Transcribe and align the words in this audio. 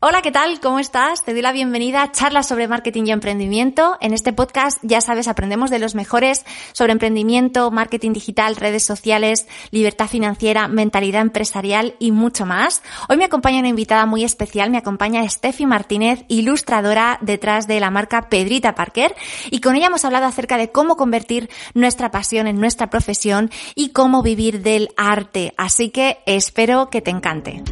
Hola, 0.00 0.22
¿qué 0.22 0.30
tal? 0.30 0.60
¿Cómo 0.60 0.78
estás? 0.78 1.24
Te 1.24 1.32
doy 1.32 1.42
la 1.42 1.50
bienvenida 1.50 2.04
a 2.04 2.12
Charlas 2.12 2.46
sobre 2.46 2.68
Marketing 2.68 3.06
y 3.06 3.10
Emprendimiento. 3.10 3.96
En 4.00 4.12
este 4.12 4.32
podcast, 4.32 4.78
ya 4.82 5.00
sabes, 5.00 5.26
aprendemos 5.26 5.70
de 5.70 5.80
los 5.80 5.96
mejores 5.96 6.46
sobre 6.70 6.92
emprendimiento, 6.92 7.72
marketing 7.72 8.12
digital, 8.12 8.54
redes 8.54 8.84
sociales, 8.84 9.48
libertad 9.72 10.06
financiera, 10.06 10.68
mentalidad 10.68 11.22
empresarial 11.22 11.96
y 11.98 12.12
mucho 12.12 12.46
más. 12.46 12.80
Hoy 13.08 13.16
me 13.16 13.24
acompaña 13.24 13.58
una 13.58 13.70
invitada 13.70 14.06
muy 14.06 14.22
especial, 14.22 14.70
me 14.70 14.78
acompaña 14.78 15.28
Steffi 15.28 15.66
Martínez, 15.66 16.24
ilustradora 16.28 17.18
detrás 17.20 17.66
de 17.66 17.80
la 17.80 17.90
marca 17.90 18.28
Pedrita 18.28 18.76
Parker, 18.76 19.16
y 19.50 19.60
con 19.60 19.74
ella 19.74 19.88
hemos 19.88 20.04
hablado 20.04 20.26
acerca 20.26 20.58
de 20.58 20.70
cómo 20.70 20.96
convertir 20.96 21.50
nuestra 21.74 22.12
pasión 22.12 22.46
en 22.46 22.60
nuestra 22.60 22.88
profesión 22.88 23.50
y 23.74 23.88
cómo 23.88 24.22
vivir 24.22 24.62
del 24.62 24.90
arte. 24.96 25.54
Así 25.56 25.90
que 25.90 26.20
espero 26.24 26.88
que 26.88 27.02
te 27.02 27.10
encante. 27.10 27.64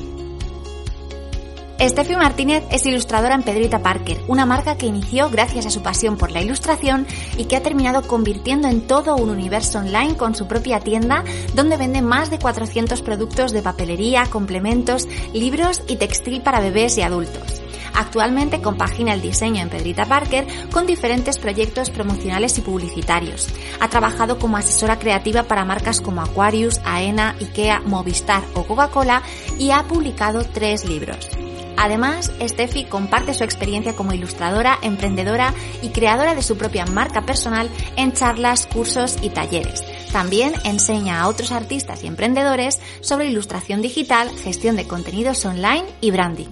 Steffi 1.78 2.16
Martínez 2.16 2.64
es 2.70 2.86
ilustradora 2.86 3.34
en 3.34 3.42
Pedrita 3.42 3.80
Parker, 3.80 4.22
una 4.28 4.46
marca 4.46 4.78
que 4.78 4.86
inició 4.86 5.28
gracias 5.28 5.66
a 5.66 5.70
su 5.70 5.82
pasión 5.82 6.16
por 6.16 6.30
la 6.30 6.40
ilustración 6.40 7.06
y 7.36 7.44
que 7.44 7.56
ha 7.56 7.62
terminado 7.62 8.02
convirtiendo 8.02 8.66
en 8.66 8.86
todo 8.86 9.14
un 9.14 9.28
universo 9.28 9.78
online 9.80 10.16
con 10.16 10.34
su 10.34 10.48
propia 10.48 10.80
tienda 10.80 11.22
donde 11.54 11.76
vende 11.76 12.00
más 12.00 12.30
de 12.30 12.38
400 12.38 13.02
productos 13.02 13.52
de 13.52 13.60
papelería, 13.60 14.24
complementos, 14.24 15.06
libros 15.34 15.82
y 15.86 15.96
textil 15.96 16.40
para 16.40 16.60
bebés 16.60 16.96
y 16.96 17.02
adultos. 17.02 17.62
Actualmente 17.94 18.60
compagina 18.62 19.12
el 19.12 19.20
diseño 19.20 19.62
en 19.62 19.68
Pedrita 19.68 20.06
Parker 20.06 20.46
con 20.70 20.86
diferentes 20.86 21.38
proyectos 21.38 21.90
promocionales 21.90 22.56
y 22.56 22.62
publicitarios. 22.62 23.48
Ha 23.80 23.88
trabajado 23.88 24.38
como 24.38 24.56
asesora 24.56 24.98
creativa 24.98 25.42
para 25.42 25.64
marcas 25.64 26.00
como 26.00 26.22
Aquarius, 26.22 26.80
AENA, 26.84 27.36
IKEA, 27.40 27.80
Movistar 27.80 28.42
o 28.54 28.64
Coca-Cola 28.64 29.22
y 29.58 29.70
ha 29.70 29.82
publicado 29.84 30.42
tres 30.44 30.84
libros. 30.86 31.28
Además, 31.76 32.32
Steffi 32.40 32.84
comparte 32.84 33.34
su 33.34 33.44
experiencia 33.44 33.94
como 33.94 34.12
ilustradora, 34.12 34.78
emprendedora 34.82 35.52
y 35.82 35.90
creadora 35.90 36.34
de 36.34 36.42
su 36.42 36.56
propia 36.56 36.86
marca 36.86 37.22
personal 37.22 37.68
en 37.96 38.12
charlas, 38.12 38.66
cursos 38.66 39.18
y 39.22 39.30
talleres. 39.30 39.84
También 40.12 40.54
enseña 40.64 41.20
a 41.20 41.28
otros 41.28 41.52
artistas 41.52 42.02
y 42.02 42.06
emprendedores 42.06 42.80
sobre 43.00 43.26
ilustración 43.26 43.82
digital, 43.82 44.30
gestión 44.30 44.76
de 44.76 44.88
contenidos 44.88 45.44
online 45.44 45.84
y 46.00 46.10
branding. 46.10 46.48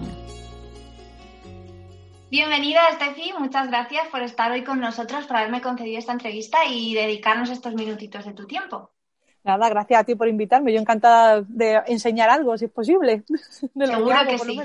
Bienvenida, 2.30 2.80
Steffi. 2.94 3.32
Muchas 3.38 3.68
gracias 3.68 4.08
por 4.08 4.22
estar 4.22 4.50
hoy 4.50 4.64
con 4.64 4.80
nosotros, 4.80 5.24
por 5.24 5.36
haberme 5.36 5.60
concedido 5.62 5.98
esta 5.98 6.12
entrevista 6.12 6.64
y 6.66 6.92
dedicarnos 6.92 7.48
estos 7.48 7.74
minutitos 7.74 8.24
de 8.24 8.32
tu 8.32 8.46
tiempo. 8.46 8.93
Nada, 9.44 9.68
gracias 9.68 10.00
a 10.00 10.04
ti 10.04 10.14
por 10.14 10.26
invitarme. 10.26 10.72
Yo 10.72 10.80
encantada 10.80 11.42
de 11.46 11.82
enseñar 11.86 12.30
algo, 12.30 12.56
si 12.56 12.64
es 12.64 12.70
posible. 12.70 13.24
Seguro 13.78 14.16
que, 14.26 14.38
sí. 14.38 14.60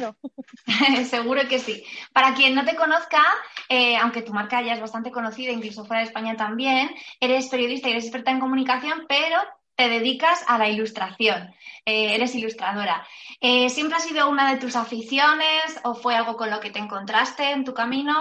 Seguro 1.05 1.41
que 1.49 1.59
sí. 1.59 1.83
Para 2.13 2.33
quien 2.33 2.55
no 2.55 2.63
te 2.63 2.77
conozca, 2.77 3.21
eh, 3.67 3.97
aunque 3.97 4.21
tu 4.21 4.33
marca 4.33 4.61
ya 4.61 4.73
es 4.73 4.80
bastante 4.80 5.11
conocida, 5.11 5.52
incluso 5.52 5.83
fuera 5.83 6.02
de 6.02 6.08
España 6.08 6.38
también, 6.38 6.89
eres 7.19 7.49
periodista 7.49 7.89
y 7.89 7.91
eres 7.91 8.05
experta 8.05 8.31
en 8.31 8.39
comunicación, 8.39 9.05
pero 9.09 9.37
te 9.76 9.89
dedicas 9.89 10.45
a 10.48 10.58
la 10.58 10.70
ilustración. 10.70 11.53
Eh, 11.86 12.15
eres 12.15 12.33
ilustradora. 12.36 13.05
Eh, 13.42 13.70
¿Siempre 13.70 13.98
ha 13.98 14.02
sido 14.02 14.30
una 14.30 14.49
de 14.49 14.59
tus 14.59 14.77
aficiones 14.77 15.80
o 15.83 15.93
fue 15.93 16.15
algo 16.15 16.37
con 16.37 16.49
lo 16.49 16.61
que 16.61 16.70
te 16.70 16.80
encontraste 16.80 17.52
en 17.52 17.65
tu 17.65 17.73
camino? 17.73 18.15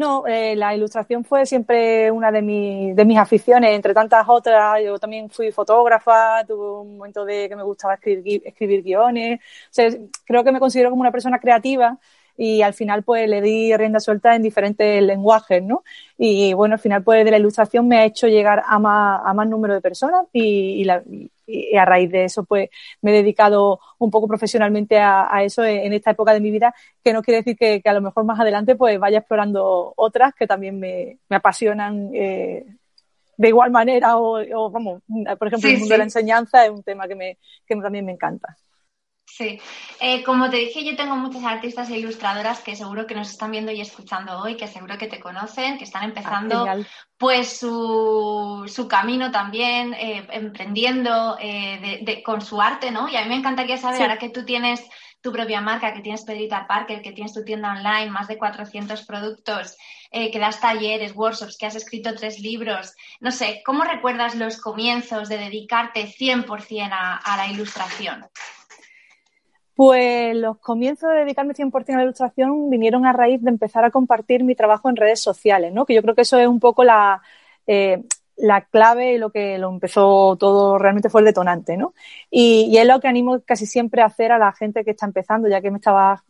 No, 0.00 0.26
eh, 0.26 0.56
la 0.56 0.74
ilustración 0.74 1.24
fue 1.26 1.44
siempre 1.44 2.10
una 2.10 2.32
de, 2.32 2.40
de 2.96 3.04
mis 3.04 3.18
aficiones, 3.18 3.74
entre 3.74 3.92
tantas 3.92 4.24
otras. 4.26 4.82
Yo 4.82 4.98
también 4.98 5.28
fui 5.28 5.52
fotógrafa, 5.52 6.42
tuve 6.48 6.80
un 6.80 6.96
momento 6.96 7.22
de 7.26 7.50
que 7.50 7.54
me 7.54 7.62
gustaba 7.62 7.94
escribir, 7.94 8.40
escribir 8.46 8.82
guiones. 8.82 9.40
O 9.40 9.68
sea, 9.68 9.90
creo 10.24 10.42
que 10.42 10.52
me 10.52 10.58
considero 10.58 10.88
como 10.88 11.02
una 11.02 11.12
persona 11.12 11.38
creativa 11.38 11.98
y 12.34 12.62
al 12.62 12.72
final 12.72 13.02
pues 13.02 13.28
le 13.28 13.42
di 13.42 13.76
rienda 13.76 14.00
suelta 14.00 14.34
en 14.34 14.40
diferentes 14.42 15.02
lenguajes, 15.02 15.62
¿no? 15.62 15.84
Y 16.16 16.54
bueno, 16.54 16.76
al 16.76 16.80
final 16.80 17.04
pues 17.04 17.22
de 17.22 17.30
la 17.30 17.38
ilustración 17.38 17.86
me 17.86 17.98
ha 17.98 18.04
hecho 18.06 18.26
llegar 18.26 18.62
a 18.66 18.78
más, 18.78 19.20
a 19.22 19.34
más 19.34 19.46
número 19.48 19.74
de 19.74 19.82
personas 19.82 20.24
y, 20.32 20.82
a 21.78 21.84
raíz 21.84 22.10
de 22.10 22.24
eso 22.24 22.44
pues 22.44 22.68
me 23.00 23.10
he 23.10 23.14
dedicado 23.14 23.80
un 23.98 24.10
poco 24.10 24.28
profesionalmente 24.28 24.98
a, 24.98 25.42
eso 25.42 25.64
en, 25.64 25.92
esta 25.92 26.12
época 26.12 26.32
de 26.32 26.40
mi 26.40 26.50
vida, 26.50 26.74
que 27.02 27.12
no 27.12 27.22
quiere 27.22 27.38
decir 27.38 27.56
que, 27.56 27.80
a 27.84 27.92
lo 27.92 28.00
mejor 28.00 28.24
más 28.24 28.40
adelante 28.40 28.76
pues 28.76 28.98
vaya 28.98 29.18
explorando 29.18 29.92
otras 29.96 30.34
que 30.34 30.46
también 30.46 30.78
me, 30.78 31.18
apasionan 31.30 32.10
eh, 32.14 32.64
de 33.36 33.48
igual 33.48 33.70
manera 33.70 34.18
o, 34.18 34.70
vamos, 34.70 35.02
por 35.38 35.48
ejemplo, 35.48 35.70
el 35.70 35.78
mundo 35.78 35.94
de 35.94 35.98
la 35.98 36.04
enseñanza 36.04 36.64
es 36.64 36.70
un 36.70 36.82
tema 36.82 37.08
que, 37.08 37.14
me, 37.14 37.38
que 37.66 37.76
también 37.76 38.04
me 38.04 38.12
encanta. 38.12 38.56
Sí, 39.30 39.60
eh, 40.00 40.24
como 40.24 40.50
te 40.50 40.56
dije, 40.56 40.84
yo 40.84 40.96
tengo 40.96 41.14
muchas 41.14 41.44
artistas 41.44 41.88
e 41.88 41.98
ilustradoras 41.98 42.60
que 42.60 42.74
seguro 42.74 43.06
que 43.06 43.14
nos 43.14 43.30
están 43.30 43.52
viendo 43.52 43.70
y 43.70 43.80
escuchando 43.80 44.38
hoy, 44.40 44.56
que 44.56 44.66
seguro 44.66 44.98
que 44.98 45.06
te 45.06 45.20
conocen, 45.20 45.78
que 45.78 45.84
están 45.84 46.02
empezando 46.02 46.66
ah, 46.68 46.76
pues 47.16 47.58
su, 47.58 48.64
su, 48.66 48.88
camino 48.88 49.30
también, 49.30 49.94
eh, 49.94 50.26
emprendiendo 50.32 51.36
eh, 51.40 52.22
con 52.24 52.40
su 52.40 52.60
arte, 52.60 52.90
¿no? 52.90 53.08
Y 53.08 53.16
a 53.16 53.22
mí 53.22 53.28
me 53.28 53.36
encantaría 53.36 53.76
saber, 53.76 54.02
ahora 54.02 54.18
que 54.18 54.30
tú 54.30 54.44
tienes 54.44 54.82
tu 55.20 55.30
propia 55.32 55.60
marca, 55.60 55.94
que 55.94 56.00
tienes 56.00 56.24
Pedrita 56.24 56.66
Parker, 56.66 57.00
que 57.00 57.12
tienes 57.12 57.32
tu 57.32 57.44
tienda 57.44 57.70
online, 57.70 58.10
más 58.10 58.26
de 58.26 58.36
400 58.36 59.02
productos, 59.02 59.76
que 60.10 60.38
das 60.38 60.60
talleres, 60.60 61.14
workshops, 61.14 61.56
que 61.56 61.66
has 61.66 61.76
escrito 61.76 62.14
tres 62.14 62.40
libros. 62.40 62.94
No 63.20 63.30
sé, 63.30 63.62
¿cómo 63.64 63.84
recuerdas 63.84 64.34
los 64.34 64.60
comienzos 64.60 65.28
de 65.28 65.38
dedicarte 65.38 66.06
100% 66.08 66.88
a, 66.90 67.16
a 67.16 67.36
la 67.36 67.46
ilustración? 67.48 68.26
Pues 69.80 70.36
los 70.36 70.58
comienzos 70.58 71.08
de 71.08 71.20
dedicarme 71.20 71.54
100% 71.54 71.94
a 71.94 71.96
la 71.96 72.02
ilustración 72.02 72.68
vinieron 72.68 73.06
a 73.06 73.14
raíz 73.14 73.40
de 73.40 73.48
empezar 73.48 73.82
a 73.82 73.90
compartir 73.90 74.44
mi 74.44 74.54
trabajo 74.54 74.90
en 74.90 74.96
redes 74.96 75.20
sociales, 75.20 75.72
¿no? 75.72 75.86
Que 75.86 75.94
yo 75.94 76.02
creo 76.02 76.14
que 76.14 76.20
eso 76.20 76.38
es 76.38 76.46
un 76.46 76.60
poco 76.60 76.84
la, 76.84 77.22
eh, 77.66 78.04
la 78.36 78.60
clave 78.66 79.14
y 79.14 79.18
lo 79.18 79.30
que 79.30 79.56
lo 79.56 79.70
empezó 79.70 80.36
todo 80.36 80.76
realmente 80.76 81.08
fue 81.08 81.22
el 81.22 81.24
detonante, 81.28 81.78
¿no? 81.78 81.94
Y, 82.30 82.66
y, 82.70 82.76
es 82.76 82.86
lo 82.86 83.00
que 83.00 83.08
animo 83.08 83.40
casi 83.40 83.64
siempre 83.64 84.02
a 84.02 84.06
hacer 84.06 84.32
a 84.32 84.38
la 84.38 84.52
gente 84.52 84.84
que 84.84 84.90
está 84.90 85.06
empezando, 85.06 85.48
ya 85.48 85.62
que 85.62 85.70
me 85.70 85.78
estaba 85.78 86.24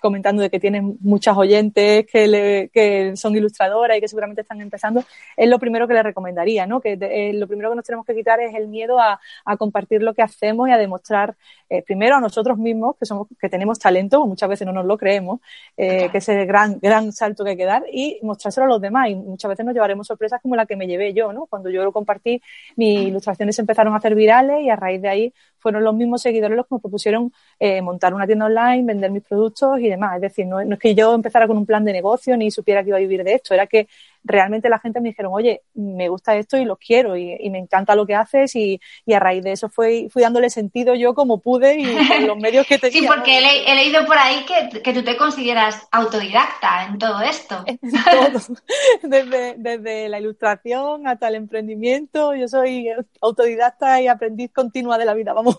comentando 0.00 0.42
de 0.42 0.50
que 0.50 0.60
tienen 0.60 0.96
muchas 1.00 1.36
oyentes 1.36 2.06
que, 2.06 2.26
le, 2.26 2.68
que 2.70 3.16
son 3.16 3.36
ilustradoras 3.36 3.96
y 3.96 4.00
que 4.00 4.08
seguramente 4.08 4.42
están 4.42 4.60
empezando, 4.60 5.04
es 5.36 5.48
lo 5.48 5.58
primero 5.58 5.86
que 5.86 5.94
les 5.94 6.02
recomendaría, 6.02 6.66
¿no? 6.66 6.80
Que 6.80 6.98
eh, 7.00 7.32
lo 7.34 7.46
primero 7.46 7.70
que 7.70 7.76
nos 7.76 7.84
tenemos 7.84 8.06
que 8.06 8.14
quitar 8.14 8.40
es 8.40 8.54
el 8.54 8.68
miedo 8.68 8.98
a, 8.98 9.20
a 9.44 9.56
compartir 9.56 10.02
lo 10.02 10.14
que 10.14 10.22
hacemos 10.22 10.68
y 10.68 10.72
a 10.72 10.78
demostrar 10.78 11.36
eh, 11.68 11.82
primero 11.82 12.16
a 12.16 12.20
nosotros 12.20 12.58
mismos 12.58 12.96
que 12.98 13.06
somos 13.06 13.26
que 13.40 13.48
tenemos 13.48 13.78
talento, 13.78 14.24
muchas 14.26 14.48
veces 14.48 14.66
no 14.66 14.72
nos 14.72 14.86
lo 14.86 14.96
creemos, 14.96 15.40
eh, 15.76 16.08
que 16.10 16.18
es 16.18 16.28
el 16.28 16.46
gran 16.46 16.78
gran 16.80 17.12
salto 17.12 17.44
que 17.44 17.50
hay 17.50 17.56
que 17.56 17.64
dar 17.64 17.84
y 17.92 18.18
mostrárselo 18.22 18.66
a 18.66 18.68
los 18.68 18.80
demás 18.80 19.10
y 19.10 19.16
muchas 19.16 19.48
veces 19.48 19.66
nos 19.66 19.74
llevaremos 19.74 20.06
sorpresas 20.06 20.40
como 20.40 20.56
la 20.56 20.66
que 20.66 20.76
me 20.76 20.86
llevé 20.86 21.12
yo, 21.12 21.32
¿no? 21.32 21.46
Cuando 21.46 21.70
yo 21.70 21.82
lo 21.82 21.92
compartí, 21.92 22.40
mis 22.76 23.08
ilustraciones 23.08 23.58
empezaron 23.58 23.94
a 23.94 23.96
hacer 23.96 24.14
virales 24.14 24.62
y 24.62 24.70
a 24.70 24.76
raíz 24.76 25.02
de 25.02 25.08
ahí 25.08 25.34
fueron 25.58 25.82
los 25.82 25.94
mismos 25.94 26.22
seguidores 26.22 26.56
los 26.56 26.66
que 26.66 26.76
me 26.76 26.80
propusieron 26.80 27.32
eh, 27.58 27.82
montar 27.82 28.14
una 28.14 28.26
tienda 28.26 28.46
online, 28.46 28.84
vender 28.84 29.10
mis 29.10 29.24
productos 29.24 29.75
y 29.80 29.88
demás. 29.88 30.16
Es 30.16 30.22
decir, 30.22 30.46
no, 30.46 30.60
es 30.60 30.78
que 30.78 30.94
yo 30.94 31.14
empezara 31.14 31.46
con 31.46 31.56
un 31.56 31.66
plan 31.66 31.84
de 31.84 31.92
negocio 31.92 32.36
ni 32.36 32.50
supiera 32.50 32.82
que 32.82 32.88
iba 32.90 32.96
a 32.98 33.00
vivir 33.00 33.24
de 33.24 33.34
esto, 33.34 33.54
era 33.54 33.66
que 33.66 33.88
realmente 34.26 34.68
la 34.68 34.78
gente 34.78 35.00
me 35.00 35.10
dijeron, 35.10 35.32
oye, 35.34 35.62
me 35.74 36.08
gusta 36.08 36.36
esto 36.36 36.56
y 36.56 36.64
lo 36.64 36.76
quiero 36.76 37.16
y, 37.16 37.48
me 37.50 37.58
encanta 37.58 37.94
lo 37.94 38.06
que 38.06 38.14
haces 38.14 38.54
y, 38.56 38.80
a 39.12 39.18
raíz 39.18 39.42
de 39.42 39.52
eso 39.52 39.68
fui, 39.68 40.08
fui 40.10 40.22
dándole 40.22 40.50
sentido 40.50 40.94
yo 40.94 41.14
como 41.14 41.40
pude 41.40 41.78
y 41.78 41.84
con 41.84 42.26
los 42.26 42.36
medios 42.36 42.66
que 42.66 42.78
tenía. 42.78 43.00
Sí, 43.00 43.06
porque 43.06 43.38
he, 43.38 43.74
leído 43.74 44.04
por 44.04 44.18
ahí 44.18 44.44
que, 44.44 44.80
que, 44.80 44.92
tú 44.92 45.02
te 45.02 45.16
consideras 45.16 45.86
autodidacta 45.90 46.86
en 46.86 46.98
todo 46.98 47.20
esto. 47.22 47.64
En 47.76 47.78
todo, 47.92 48.56
desde, 49.02 49.54
desde 49.58 50.08
la 50.08 50.18
ilustración 50.18 51.06
hasta 51.06 51.28
el 51.28 51.34
emprendimiento, 51.36 52.34
yo 52.34 52.48
soy 52.48 52.88
autodidacta 53.20 54.00
y 54.00 54.08
aprendiz 54.08 54.50
continua 54.52 54.98
de 54.98 55.04
la 55.04 55.14
vida, 55.14 55.32
vamos. 55.32 55.58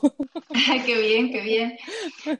qué 0.85 0.97
bien, 0.97 1.31
qué 1.31 1.41
bien. 1.41 1.77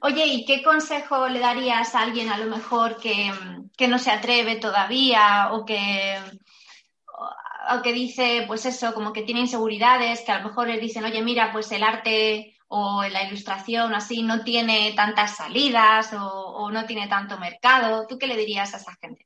Oye, 0.02 0.26
¿y 0.26 0.46
qué 0.46 0.64
consejo 0.64 1.28
le 1.28 1.40
darías 1.40 1.94
a 1.96 2.02
alguien 2.02 2.30
a 2.30 2.38
lo 2.38 2.46
mejor 2.46 2.98
que, 2.98 3.32
que 3.78 3.88
no 3.88 4.00
se 4.00 4.12
atreve 4.12 4.56
todavía 4.56 5.50
o 5.52 5.66
que 5.66 6.17
o 7.70 7.82
que 7.82 7.94
dice, 7.94 8.46
pues 8.48 8.66
eso, 8.66 8.94
como 8.94 9.12
que 9.14 9.24
tiene 9.24 9.42
inseguridades, 9.42 10.22
que 10.22 10.32
a 10.32 10.40
lo 10.40 10.50
mejor 10.50 10.68
le 10.68 10.80
dicen, 10.80 11.04
oye, 11.04 11.22
mira, 11.22 11.52
pues 11.52 11.72
el 11.72 11.84
arte 11.84 12.56
o 12.68 13.04
la 13.04 13.24
ilustración 13.24 13.94
así 13.94 14.24
no 14.24 14.44
tiene 14.44 14.94
tantas 14.96 15.38
salidas 15.38 16.14
o, 16.14 16.26
o 16.26 16.72
no 16.72 16.86
tiene 16.86 17.08
tanto 17.08 17.38
mercado, 17.38 18.06
¿tú 18.08 18.18
qué 18.18 18.28
le 18.28 18.38
dirías 18.38 18.74
a 18.74 18.78
esa 18.78 18.94
gente? 19.02 19.26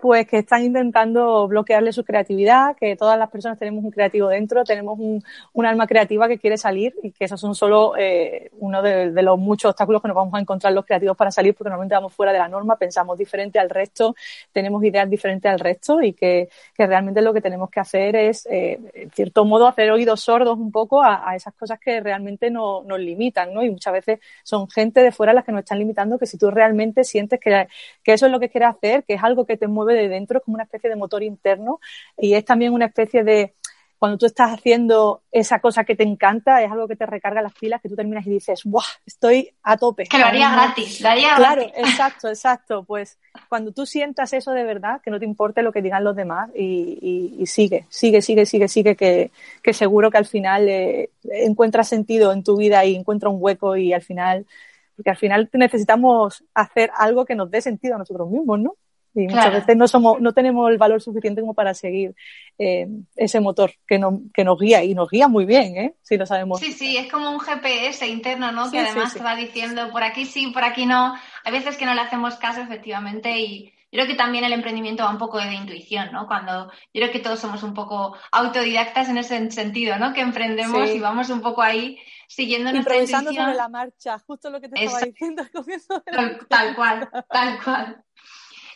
Pues 0.00 0.26
que 0.26 0.38
están 0.38 0.62
intentando 0.62 1.46
bloquearle 1.48 1.92
su 1.92 2.04
creatividad, 2.04 2.76
que 2.76 2.96
todas 2.96 3.18
las 3.18 3.30
personas 3.30 3.58
tenemos 3.58 3.84
un 3.84 3.90
creativo 3.90 4.28
dentro, 4.28 4.64
tenemos 4.64 4.98
un, 4.98 5.22
alma 5.66 5.86
creativa 5.86 6.28
que 6.28 6.38
quiere 6.38 6.56
salir 6.56 6.94
y 7.02 7.10
que 7.10 7.26
esos 7.26 7.38
son 7.38 7.54
solo 7.54 7.94
eh, 7.98 8.50
uno 8.60 8.80
de, 8.80 9.10
de, 9.10 9.22
los 9.22 9.38
muchos 9.38 9.70
obstáculos 9.70 10.00
que 10.00 10.08
nos 10.08 10.14
vamos 10.14 10.32
a 10.34 10.40
encontrar 10.40 10.72
los 10.72 10.86
creativos 10.86 11.14
para 11.14 11.30
salir 11.30 11.54
porque 11.54 11.68
normalmente 11.68 11.94
vamos 11.94 12.14
fuera 12.14 12.32
de 12.32 12.38
la 12.38 12.48
norma, 12.48 12.76
pensamos 12.76 13.18
diferente 13.18 13.58
al 13.58 13.68
resto, 13.68 14.14
tenemos 14.52 14.82
ideas 14.84 15.10
diferentes 15.10 15.50
al 15.50 15.58
resto 15.58 16.00
y 16.00 16.14
que, 16.14 16.48
que 16.74 16.86
realmente 16.86 17.20
lo 17.20 17.34
que 17.34 17.40
tenemos 17.40 17.68
que 17.70 17.80
hacer 17.80 18.16
es, 18.16 18.46
eh, 18.46 18.78
en 18.94 19.10
cierto 19.10 19.44
modo, 19.44 19.66
hacer 19.66 19.90
oídos 19.90 20.20
sordos 20.20 20.58
un 20.58 20.72
poco 20.72 21.02
a, 21.02 21.28
a 21.28 21.36
esas 21.36 21.54
cosas 21.54 21.78
que 21.78 22.00
realmente 22.00 22.50
no, 22.50 22.82
nos 22.84 22.98
limitan, 22.98 23.52
¿no? 23.52 23.62
Y 23.62 23.70
muchas 23.70 23.92
veces 23.92 24.20
son 24.42 24.68
gente 24.68 25.02
de 25.02 25.12
fuera 25.12 25.32
las 25.32 25.44
que 25.44 25.52
nos 25.52 25.60
están 25.60 25.78
limitando 25.78 26.18
que 26.18 26.26
si 26.26 26.38
tú 26.38 26.50
realmente 26.50 27.04
sientes 27.04 27.40
que, 27.40 27.68
que 28.02 28.12
eso 28.12 28.26
es 28.26 28.32
lo 28.32 28.40
que 28.40 28.48
quieres 28.48 28.70
hacer, 28.70 29.04
que 29.04 29.14
es 29.14 29.22
algo 29.22 29.44
que 29.44 29.56
te 29.56 29.66
mueve 29.66 29.87
de 29.94 30.08
dentro, 30.08 30.38
es 30.38 30.44
como 30.44 30.56
una 30.56 30.64
especie 30.64 30.90
de 30.90 30.96
motor 30.96 31.22
interno 31.22 31.80
y 32.16 32.34
es 32.34 32.44
también 32.44 32.72
una 32.72 32.86
especie 32.86 33.24
de, 33.24 33.54
cuando 33.98 34.16
tú 34.16 34.26
estás 34.26 34.52
haciendo 34.52 35.22
esa 35.32 35.58
cosa 35.58 35.82
que 35.82 35.96
te 35.96 36.04
encanta, 36.04 36.62
es 36.62 36.70
algo 36.70 36.86
que 36.86 36.94
te 36.94 37.04
recarga 37.04 37.42
las 37.42 37.52
pilas, 37.52 37.82
que 37.82 37.88
tú 37.88 37.96
terminas 37.96 38.26
y 38.26 38.30
dices, 38.30 38.62
¡buah! 38.64 38.84
Estoy 39.04 39.52
a 39.64 39.76
tope. 39.76 40.04
Que 40.04 40.18
lo 40.18 40.26
haría 40.26 40.52
gratis, 40.52 41.00
lo 41.00 41.08
haría 41.08 41.34
Claro, 41.34 41.62
exacto, 41.74 42.28
exacto. 42.28 42.84
Pues 42.84 43.18
cuando 43.48 43.72
tú 43.72 43.86
sientas 43.86 44.32
eso 44.32 44.52
de 44.52 44.62
verdad, 44.62 45.00
que 45.02 45.10
no 45.10 45.18
te 45.18 45.24
importe 45.24 45.62
lo 45.62 45.72
que 45.72 45.82
digan 45.82 46.04
los 46.04 46.14
demás 46.14 46.48
y, 46.54 46.98
y, 47.02 47.42
y 47.42 47.46
sigue, 47.46 47.86
sigue, 47.88 48.22
sigue, 48.22 48.46
sigue, 48.46 48.68
sigue, 48.68 48.94
que, 48.94 49.32
que 49.62 49.72
seguro 49.72 50.12
que 50.12 50.18
al 50.18 50.26
final 50.26 50.68
eh, 50.68 51.10
encuentras 51.24 51.88
sentido 51.88 52.32
en 52.32 52.44
tu 52.44 52.56
vida 52.56 52.84
y 52.84 52.94
encuentras 52.94 53.32
un 53.32 53.38
hueco 53.42 53.76
y 53.76 53.92
al 53.92 54.02
final, 54.02 54.46
porque 54.94 55.10
al 55.10 55.16
final 55.16 55.50
necesitamos 55.54 56.44
hacer 56.54 56.92
algo 56.96 57.24
que 57.24 57.34
nos 57.34 57.50
dé 57.50 57.60
sentido 57.60 57.96
a 57.96 57.98
nosotros 57.98 58.30
mismos, 58.30 58.60
¿no? 58.60 58.76
Y 59.18 59.26
muchas 59.26 59.46
claro. 59.46 59.60
veces 59.60 59.76
no 59.76 59.88
somos, 59.88 60.20
no 60.20 60.32
tenemos 60.32 60.70
el 60.70 60.78
valor 60.78 61.02
suficiente 61.02 61.40
como 61.40 61.54
para 61.54 61.74
seguir 61.74 62.14
eh, 62.58 62.86
ese 63.16 63.40
motor 63.40 63.72
que, 63.86 63.98
no, 63.98 64.20
que 64.32 64.44
nos 64.44 64.58
guía 64.58 64.84
y 64.84 64.94
nos 64.94 65.10
guía 65.10 65.28
muy 65.28 65.44
bien, 65.44 65.76
¿eh? 65.76 65.94
Si 66.02 66.16
lo 66.16 66.26
sabemos. 66.26 66.60
Sí, 66.60 66.72
sí, 66.72 66.96
es 66.96 67.10
como 67.10 67.30
un 67.30 67.40
GPS 67.40 68.06
interno, 68.06 68.52
¿no? 68.52 68.66
Sí, 68.66 68.72
que 68.72 68.80
además 68.80 69.04
sí, 69.04 69.10
sí. 69.10 69.18
te 69.18 69.24
va 69.24 69.36
diciendo 69.36 69.90
por 69.90 70.02
aquí 70.02 70.24
sí, 70.24 70.48
por 70.48 70.64
aquí 70.64 70.86
no. 70.86 71.14
Hay 71.44 71.52
veces 71.52 71.76
que 71.76 71.86
no 71.86 71.94
le 71.94 72.00
hacemos 72.00 72.36
caso, 72.36 72.60
efectivamente, 72.60 73.38
y 73.38 73.72
yo 73.90 74.00
creo 74.00 74.06
que 74.06 74.14
también 74.14 74.44
el 74.44 74.52
emprendimiento 74.52 75.02
va 75.02 75.10
un 75.10 75.18
poco 75.18 75.38
de 75.38 75.54
intuición, 75.54 76.12
¿no? 76.12 76.26
Cuando 76.26 76.70
yo 76.92 77.00
creo 77.00 77.10
que 77.10 77.20
todos 77.20 77.40
somos 77.40 77.62
un 77.62 77.72
poco 77.72 78.16
autodidactas 78.32 79.08
en 79.08 79.16
ese 79.16 79.50
sentido, 79.50 79.98
¿no? 79.98 80.12
Que 80.12 80.20
emprendemos 80.20 80.90
y 80.90 81.00
vamos 81.00 81.30
un 81.30 81.40
poco 81.40 81.62
ahí 81.62 81.98
siguiendo 82.28 82.70
nuestra 82.70 82.96
intuición. 82.96 83.34
sobre 83.34 83.54
la 83.54 83.68
marcha, 83.68 84.18
justo 84.18 84.50
lo 84.50 84.60
que 84.60 84.68
te 84.68 84.84
estaba 84.84 85.00
diciendo 85.06 85.42
al 85.42 85.50
comienzo. 85.50 86.02
De 86.04 86.12
tal, 86.12 86.46
tal 86.48 86.76
cual, 86.76 87.08
tal 87.30 87.64
cual. 87.64 88.04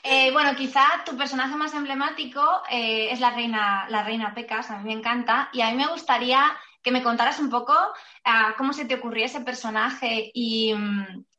Eh, 0.04 0.32
bueno, 0.32 0.56
quizá 0.56 1.04
tu 1.06 1.16
personaje 1.16 1.54
más 1.54 1.75
emblemático 1.75 2.43
eh, 2.69 3.10
es 3.12 3.20
la 3.20 3.31
reina, 3.31 3.87
la 3.88 4.02
reina 4.02 4.34
Pecas, 4.34 4.70
a 4.70 4.78
mí 4.78 4.84
me 4.84 4.99
encanta, 4.99 5.49
y 5.52 5.60
a 5.60 5.70
mí 5.70 5.76
me 5.76 5.87
gustaría 5.87 6.52
que 6.82 6.90
me 6.90 7.04
contaras 7.04 7.38
un 7.38 7.49
poco 7.49 7.72
uh, 7.72 8.56
cómo 8.58 8.72
se 8.72 8.84
te 8.84 8.96
ocurrió 8.96 9.25
ese 9.25 9.43
personaje 9.43 10.32
y, 10.34 10.75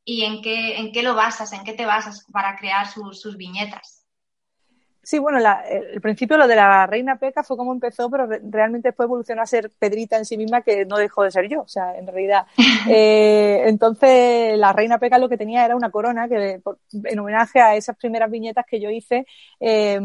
y, 0.06 0.24
en, 0.24 0.42
qué, 0.42 0.78
en 0.78 0.94
qué 0.94 1.04
lo 1.04 1.14
basas, 1.14 1.52
en 1.52 1.66
qué 1.66 1.74
te 1.74 1.86
basas 1.86 2.26
para 2.32 2.56
crear 2.56 2.88
sus 2.88 3.36
viñetas. 3.36 4.03
Sí, 5.06 5.20
bueno, 5.20 5.38
la, 5.40 5.66
el 5.68 6.00
principio 6.00 6.38
lo 6.38 6.48
de 6.48 6.56
la 6.56 6.88
reina 6.88 7.18
Peca 7.18 7.44
fue 7.44 7.58
como 7.58 7.74
empezó, 7.74 8.10
pero 8.10 8.26
re, 8.26 8.40
realmente 8.50 8.88
después 8.88 9.06
evolucionó 9.08 9.42
a 9.42 9.46
ser 9.46 9.70
Pedrita 9.78 10.18
en 10.18 10.24
sí 10.24 10.38
misma, 10.38 10.62
que 10.62 10.86
no 10.86 10.96
dejó 10.96 11.24
de 11.24 11.32
ser 11.32 11.50
yo, 11.50 11.62
o 11.64 11.68
sea, 11.68 11.98
en 11.98 12.08
realidad. 12.08 12.46
Eh, 12.90 13.64
entonces, 13.68 14.58
la 14.58 14.74
reina 14.74 15.00
Peca 15.00 15.18
lo 15.18 15.30
que 15.30 15.38
tenía 15.38 15.64
era 15.66 15.76
una 15.76 15.90
corona, 15.90 16.28
que 16.28 16.60
por, 16.64 16.80
en 17.06 17.20
homenaje 17.20 17.60
a 17.62 17.76
esas 17.76 17.96
primeras 17.98 18.30
viñetas 18.30 18.66
que 18.66 18.80
yo 18.80 18.90
hice, 18.90 19.26
eh, 19.60 20.00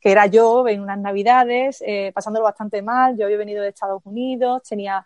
que 0.00 0.10
era 0.10 0.26
yo 0.26 0.66
en 0.66 0.80
unas 0.80 0.98
navidades, 0.98 1.82
eh, 1.86 2.10
pasándolo 2.14 2.44
bastante 2.44 2.82
mal, 2.82 3.16
yo 3.16 3.26
había 3.26 3.36
venido 3.36 3.62
de 3.62 3.68
Estados 3.68 4.02
Unidos, 4.04 4.62
tenía 4.68 5.04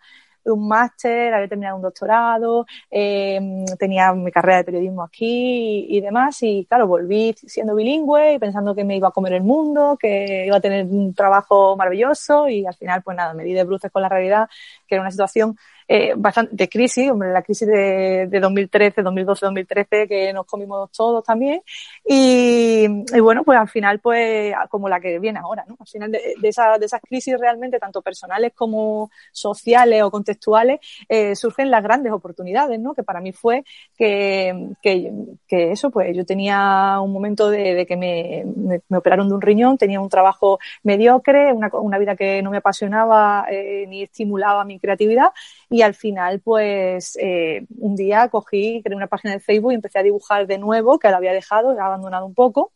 un 0.53 0.67
máster, 0.67 1.33
había 1.33 1.47
terminado 1.47 1.75
un 1.77 1.81
doctorado, 1.81 2.65
eh, 2.91 3.65
tenía 3.79 4.13
mi 4.13 4.31
carrera 4.31 4.57
de 4.57 4.63
periodismo 4.63 5.03
aquí 5.03 5.85
y, 5.89 5.97
y, 5.97 6.01
demás. 6.01 6.41
Y 6.43 6.65
claro, 6.65 6.87
volví 6.87 7.33
siendo 7.33 7.75
bilingüe 7.75 8.33
y 8.33 8.39
pensando 8.39 8.75
que 8.75 8.83
me 8.83 8.97
iba 8.97 9.09
a 9.09 9.11
comer 9.11 9.33
el 9.33 9.43
mundo, 9.43 9.97
que 9.99 10.45
iba 10.45 10.57
a 10.57 10.61
tener 10.61 10.85
un 10.85 11.13
trabajo 11.13 11.75
maravilloso 11.77 12.47
y 12.49 12.65
al 12.65 12.75
final, 12.75 13.01
pues 13.03 13.17
nada, 13.17 13.33
me 13.33 13.43
di 13.43 13.53
de 13.53 13.63
bruces 13.63 13.91
con 13.91 14.01
la 14.01 14.09
realidad, 14.09 14.49
que 14.87 14.95
era 14.95 15.01
una 15.01 15.11
situación 15.11 15.57
eh, 15.87 16.13
bastante 16.17 16.55
de 16.55 16.67
crisis, 16.67 17.09
hombre, 17.09 17.31
la 17.31 17.41
crisis 17.41 17.67
de, 17.67 18.27
de 18.29 18.39
2013, 18.39 19.01
2012, 19.01 19.45
2013, 19.45 20.07
que 20.07 20.33
nos 20.33 20.45
comimos 20.45 20.91
todos 20.91 21.23
también. 21.23 21.61
Y, 22.05 22.87
bueno, 23.21 23.43
pues 23.43 23.57
al 23.57 23.69
final, 23.69 23.99
pues 23.99 24.53
como 24.69 24.89
la 24.89 24.99
que 24.99 25.19
viene 25.19 25.39
ahora, 25.39 25.63
¿no? 25.67 25.77
Al 25.79 25.87
final 25.87 26.11
de, 26.11 26.19
de, 26.41 26.51
de 26.79 26.85
esas 26.85 27.01
crisis 27.01 27.39
realmente, 27.39 27.79
tanto 27.79 28.01
personales 28.01 28.51
como 28.53 29.09
sociales 29.31 30.03
o 30.03 30.11
contextuales, 30.11 30.79
eh, 31.07 31.35
surgen 31.35 31.71
las 31.71 31.83
grandes 31.83 32.11
oportunidades, 32.11 32.79
¿no? 32.79 32.93
Que 32.93 33.03
para 33.03 33.21
mí 33.21 33.31
fue 33.31 33.63
que, 33.97 34.71
que, 34.81 35.71
eso, 35.71 35.89
pues 35.89 36.15
yo 36.15 36.25
tenía 36.25 36.99
un 37.01 37.13
momento 37.13 37.49
de, 37.49 37.85
que 37.85 37.95
me, 37.95 38.45
operaron 38.95 39.29
de 39.29 39.35
un 39.35 39.41
riñón, 39.41 39.77
tenía 39.77 40.01
un 40.01 40.09
trabajo 40.09 40.59
mediocre, 40.83 41.53
una, 41.53 41.69
una 41.73 41.97
vida 41.97 42.15
que 42.15 42.41
no 42.41 42.51
me 42.51 42.57
apasionaba 42.57 43.45
eh, 43.49 43.85
ni 43.87 44.03
estimulaba 44.03 44.65
mi 44.65 44.79
creatividad 44.79 45.29
al 45.81 45.93
final, 45.93 46.39
pues, 46.39 47.17
eh, 47.21 47.65
un 47.77 47.95
día 47.95 48.29
cogí, 48.29 48.81
creé 48.83 48.95
una 48.95 49.07
página 49.07 49.33
de 49.33 49.39
Facebook 49.39 49.71
y 49.71 49.75
empecé 49.75 49.99
a 49.99 50.03
dibujar 50.03 50.47
de 50.47 50.57
nuevo, 50.57 50.99
que 50.99 51.09
la 51.09 51.17
había 51.17 51.33
dejado, 51.33 51.73
he 51.73 51.79
abandonado 51.79 52.25
un 52.25 52.33
poco, 52.33 52.71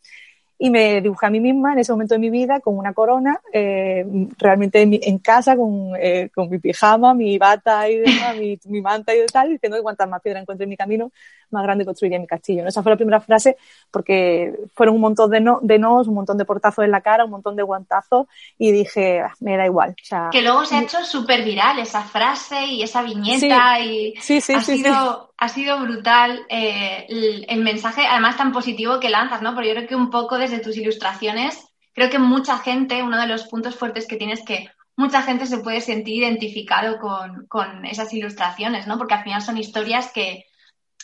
y 0.64 0.70
me 0.70 1.02
dibujé 1.02 1.26
a 1.26 1.32
mí 1.32 1.40
misma 1.40 1.74
en 1.74 1.80
ese 1.80 1.92
momento 1.92 2.14
de 2.14 2.20
mi 2.20 2.30
vida 2.30 2.60
con 2.60 2.78
una 2.78 2.94
corona, 2.94 3.42
eh, 3.52 4.06
realmente 4.38 4.80
en, 4.80 5.18
casa, 5.18 5.56
con, 5.56 5.94
eh, 6.00 6.30
con 6.32 6.52
mi 6.52 6.60
pijama, 6.60 7.16
mi 7.16 7.40
bata 7.40 7.90
y 7.90 7.98
demás, 7.98 8.36
mi, 8.38 8.82
manta 8.82 9.16
y 9.16 9.26
tal, 9.26 9.50
diciendo 9.50 9.78
que 9.78 9.82
cuantas 9.82 10.08
más 10.08 10.22
piedras 10.22 10.44
encuentre 10.44 10.66
en 10.66 10.70
mi 10.70 10.78
camino, 10.78 11.12
más 11.50 11.64
grande 11.64 11.84
construiría 11.84 12.20
mi 12.20 12.28
castillo. 12.28 12.68
Esa 12.68 12.84
fue 12.84 12.92
la 12.92 12.96
primera 12.96 13.20
frase 13.20 13.58
porque 13.92 14.54
fueron 14.74 14.96
un 14.96 15.02
montón 15.02 15.30
de, 15.30 15.42
no, 15.42 15.60
de 15.62 15.78
nos, 15.78 16.08
un 16.08 16.16
montón 16.16 16.38
de 16.38 16.46
portazos 16.46 16.86
en 16.86 16.92
la 16.92 17.02
cara, 17.02 17.26
un 17.26 17.32
montón 17.32 17.56
de 17.56 17.64
guantazos 17.64 18.28
y 18.58 18.72
dije, 18.72 19.20
ah, 19.20 19.34
me 19.40 19.58
da 19.58 19.66
igual. 19.66 19.92
O 19.92 20.06
sea, 20.06 20.30
que 20.32 20.42
luego 20.42 20.66
se 20.66 20.78
ha 20.78 20.82
hecho 20.82 21.04
súper 21.04 21.44
viral 21.44 21.80
esa 21.80 22.04
frase 22.04 22.66
y 22.66 22.82
esa 22.82 23.04
viñeta 23.04 23.78
sí, 23.78 24.14
y 24.16 24.22
sí, 24.22 24.42
sí, 24.42 24.54
ha, 24.54 24.62
sido, 24.62 25.34
ha 25.38 25.50
sido 25.50 25.80
brutal 25.82 26.46
eh, 26.50 27.06
el, 27.10 27.46
el, 27.50 27.62
mensaje, 27.62 28.06
además 28.10 28.38
tan 28.38 28.52
positivo 28.52 29.00
que 29.00 29.10
lanzas, 29.10 29.42
¿no? 29.42 29.54
Porque 29.54 29.70
yo 29.70 29.76
creo 29.76 29.88
que 29.88 29.96
un 29.96 30.10
poco 30.10 30.38
desde 30.38 30.60
tus 30.60 30.78
ilustraciones, 30.78 31.68
creo 31.94 32.10
que 32.10 32.20
mucha 32.20 32.58
gente, 32.58 33.04
uno 33.04 33.20
de 33.20 33.28
los 33.28 33.44
puntos 33.48 33.76
fuertes 33.76 34.08
que 34.08 34.18
tienes 34.18 34.44
que 34.44 34.70
mucha 34.96 35.22
gente 35.22 35.46
se 35.46 35.60
puede 35.60 35.82
sentir 35.82 36.22
identificado 36.24 37.00
con, 37.00 37.48
con 37.48 37.86
esas 37.86 38.14
ilustraciones, 38.14 38.88
¿no? 38.88 38.98
Porque 38.98 39.16
al 39.16 39.24
final 39.24 39.42
son 39.42 39.58
historias 39.58 40.12
que 40.14 40.46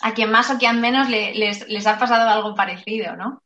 a 0.01 0.13
quien 0.13 0.31
más 0.31 0.49
o 0.51 0.57
quien 0.57 0.81
menos 0.81 1.09
le, 1.09 1.33
les, 1.33 1.67
les 1.67 1.87
ha 1.87 1.97
pasado 1.97 2.29
algo 2.29 2.55
parecido, 2.55 3.15
¿no? 3.15 3.41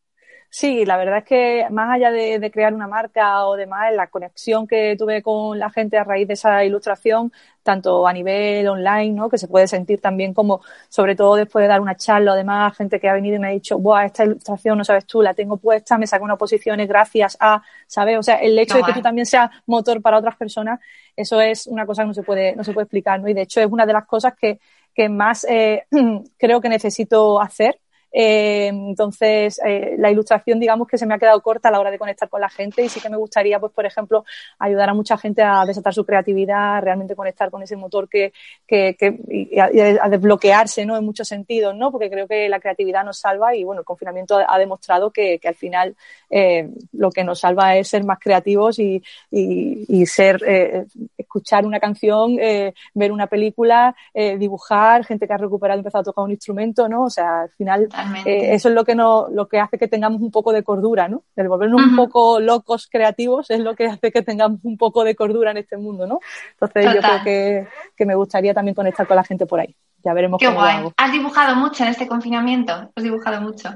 Sí, 0.53 0.84
la 0.84 0.98
verdad 0.98 1.20
es 1.20 1.24
que 1.24 1.65
más 1.70 1.89
allá 1.96 2.12
de, 2.12 2.38
de, 2.38 2.51
crear 2.51 2.74
una 2.74 2.86
marca 2.86 3.48
o 3.48 3.55
demás, 3.55 3.93
la 3.96 4.08
conexión 4.08 4.67
que 4.67 4.98
tuve 4.98 5.22
con 5.24 5.58
la 5.58 5.70
gente 5.70 5.98
a 5.98 6.03
raíz 6.03 6.27
de 6.27 6.34
esa 6.34 6.65
ilustración, 6.65 7.31
tanto 7.63 8.05
a 8.05 8.12
nivel 8.12 8.67
online, 8.67 9.12
¿no? 9.12 9.29
Que 9.29 9.38
se 9.38 9.48
puede 9.48 9.65
sentir 9.70 10.01
también 10.01 10.34
como, 10.34 10.62
sobre 10.89 11.15
todo 11.15 11.36
después 11.36 11.63
de 11.63 11.70
dar 11.70 11.79
una 11.79 11.96
charla, 11.96 12.34
además, 12.34 12.75
gente 12.75 13.00
que 13.00 13.08
ha 13.08 13.13
venido 13.13 13.38
y 13.38 13.39
me 13.39 13.48
ha 13.48 13.51
dicho, 13.51 13.79
Buah, 13.79 14.05
esta 14.08 14.25
ilustración, 14.25 14.77
no 14.77 14.84
sabes 14.84 15.05
tú, 15.05 15.22
la 15.22 15.34
tengo 15.34 15.55
puesta, 15.55 15.98
me 15.98 16.05
saco 16.05 16.25
unas 16.25 16.38
posiciones 16.38 16.86
gracias 16.86 17.38
a, 17.39 17.62
¿sabes? 17.88 18.20
O 18.20 18.24
sea, 18.24 18.36
el 18.36 18.60
hecho 18.60 18.77
no, 18.77 18.86
de 18.86 18.88
que 18.88 19.00
tú 19.00 19.01
también 19.01 19.25
seas 19.25 19.50
motor 19.67 20.01
para 20.01 20.17
otras 20.17 20.36
personas, 20.36 20.81
eso 21.15 21.39
es 21.39 21.65
una 21.65 21.86
cosa 21.86 22.03
que 22.03 22.08
no 22.08 22.13
se 22.13 22.24
puede, 22.24 22.58
no 22.58 22.65
se 22.65 22.74
puede 22.74 22.84
explicar, 22.84 23.22
¿no? 23.22 23.29
Y 23.29 23.34
de 23.34 23.43
hecho 23.43 23.62
es 23.62 23.67
una 23.72 23.86
de 23.86 23.93
las 23.93 24.05
cosas 24.05 24.34
que, 24.36 24.60
que 24.95 25.10
más 25.10 25.45
eh, 25.50 25.86
creo 26.38 26.62
que 26.62 26.69
necesito 26.69 27.41
hacer 27.41 27.81
eh, 28.12 28.68
entonces, 28.68 29.60
eh, 29.65 29.96
la 29.98 30.12
ilustración, 30.12 30.60
digamos 30.60 30.88
que 30.88 30.98
se 30.98 31.06
me 31.06 31.13
ha 31.13 31.20
quedado 31.20 31.41
corta 31.41 31.70
a 31.70 31.72
la 31.72 31.80
hora 31.80 31.91
de 31.91 32.00
conectar 32.00 32.30
con 32.30 32.41
la 32.41 32.50
gente 32.50 32.84
y 32.84 32.89
sí 32.89 33.00
que 33.00 33.10
me 33.10 33.18
gustaría, 33.18 33.60
pues, 33.60 33.72
por 33.72 33.86
ejemplo, 33.86 34.25
ayudar 34.60 34.89
a 34.89 34.94
mucha 34.94 35.18
gente 35.18 35.41
a 35.41 35.65
desatar 35.65 35.94
su 35.94 36.06
creatividad, 36.06 36.82
realmente 36.82 37.15
conectar 37.15 37.50
con 37.50 37.63
ese 37.63 37.75
motor 37.77 38.10
que, 38.10 38.34
que, 38.68 38.96
que 39.00 39.18
y 39.30 39.60
a, 39.60 39.72
y 39.74 39.80
a, 39.80 40.10
desbloquearse, 40.10 40.86
¿no? 40.86 40.98
En 40.98 41.06
muchos 41.06 41.27
sentidos, 41.27 41.75
¿no? 41.75 41.91
Porque 41.91 42.10
creo 42.10 42.27
que 42.27 42.50
la 42.50 42.60
creatividad 42.60 43.06
nos 43.06 43.20
salva 43.20 43.56
y, 43.56 43.63
bueno, 43.63 43.82
el 43.82 43.86
confinamiento 43.86 44.38
ha, 44.46 44.58
demostrado 44.60 45.12
que, 45.12 45.39
al 45.44 45.56
final 45.56 45.96
eh, 46.30 46.70
lo 46.94 47.12
que 47.12 47.24
nos 47.24 47.39
salva 47.39 47.75
es 47.75 47.88
ser 47.88 48.03
más 48.03 48.20
creativos 48.20 48.80
y, 48.80 49.01
y, 49.30 49.86
y 49.88 50.06
ser, 50.06 50.41
eh, 50.46 50.86
escuchar 51.18 51.65
una 51.65 51.80
canción, 51.80 52.38
eh, 52.39 52.74
ver 52.94 53.12
una 53.12 53.27
película, 53.27 53.96
dibujar, 54.13 55.06
gente 55.06 55.27
que 55.27 55.34
ha 55.34 55.38
recuperado 55.38 55.80
empezado 55.80 56.01
a 56.01 56.06
tocar 56.06 56.24
un 56.24 56.32
instrumento, 56.32 56.88
¿no? 56.88 57.06
O 57.06 57.10
sea, 57.10 57.41
al 57.44 57.50
final 57.51 57.89
eh, 58.25 58.53
eso 58.53 58.70
es 58.70 58.75
lo 58.75 58.84
que 58.84 58.96
no, 58.96 59.27
lo 59.29 59.48
que 59.48 59.60
hace 59.60 59.77
que 59.77 59.88
tengamos 59.88 60.22
un 60.22 60.31
poco 60.31 60.53
de 60.53 60.63
cordura, 60.63 61.08
¿no? 61.08 61.24
El 61.36 61.48
volvernos 61.48 61.81
un 61.81 61.96
poco 61.96 62.39
locos 62.39 62.88
creativos 62.88 63.50
es 63.50 63.60
lo 63.60 63.75
que 63.75 63.86
hace 63.88 64.12
que 64.12 64.22
tengamos 64.22 64.60
un 64.63 64.77
poco 64.77 65.03
de 65.03 65.15
cordura 65.15 65.51
en 65.51 65.58
este 65.58 65.77
mundo, 65.77 66.08
¿no? 66.08 66.20
Entonces 66.53 66.93
yo 66.93 67.01
creo 67.01 67.24
que, 67.24 67.67
que, 67.96 68.05
me 68.05 68.15
gustaría 68.15 68.53
también 68.53 68.75
conectar 68.75 69.08
con 69.08 69.15
la 69.15 69.24
gente 69.24 69.46
por 69.46 69.60
ahí. 69.60 69.75
Ya 70.03 70.13
veremos 70.13 70.39
Qué 70.39 70.48
guay. 70.48 70.89
¿Has 70.98 71.12
dibujado 71.12 71.55
mucho 71.55 71.84
en 71.84 71.89
este 71.89 72.08
confinamiento? 72.08 72.91
¿Has 72.96 73.03
dibujado 73.03 73.41
mucho? 73.41 73.70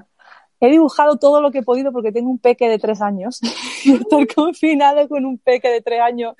He 0.59 0.69
dibujado 0.69 1.17
todo 1.17 1.41
lo 1.41 1.51
que 1.51 1.59
he 1.59 1.63
podido 1.63 1.91
porque 1.91 2.11
tengo 2.11 2.29
un 2.29 2.39
peque 2.39 2.69
de 2.69 2.79
tres 2.79 3.01
años. 3.01 3.41
Estar 3.85 4.27
confinado 4.33 5.07
con 5.09 5.25
un 5.25 5.37
peque 5.37 5.69
de 5.69 5.81
tres 5.81 6.01
años 6.01 6.35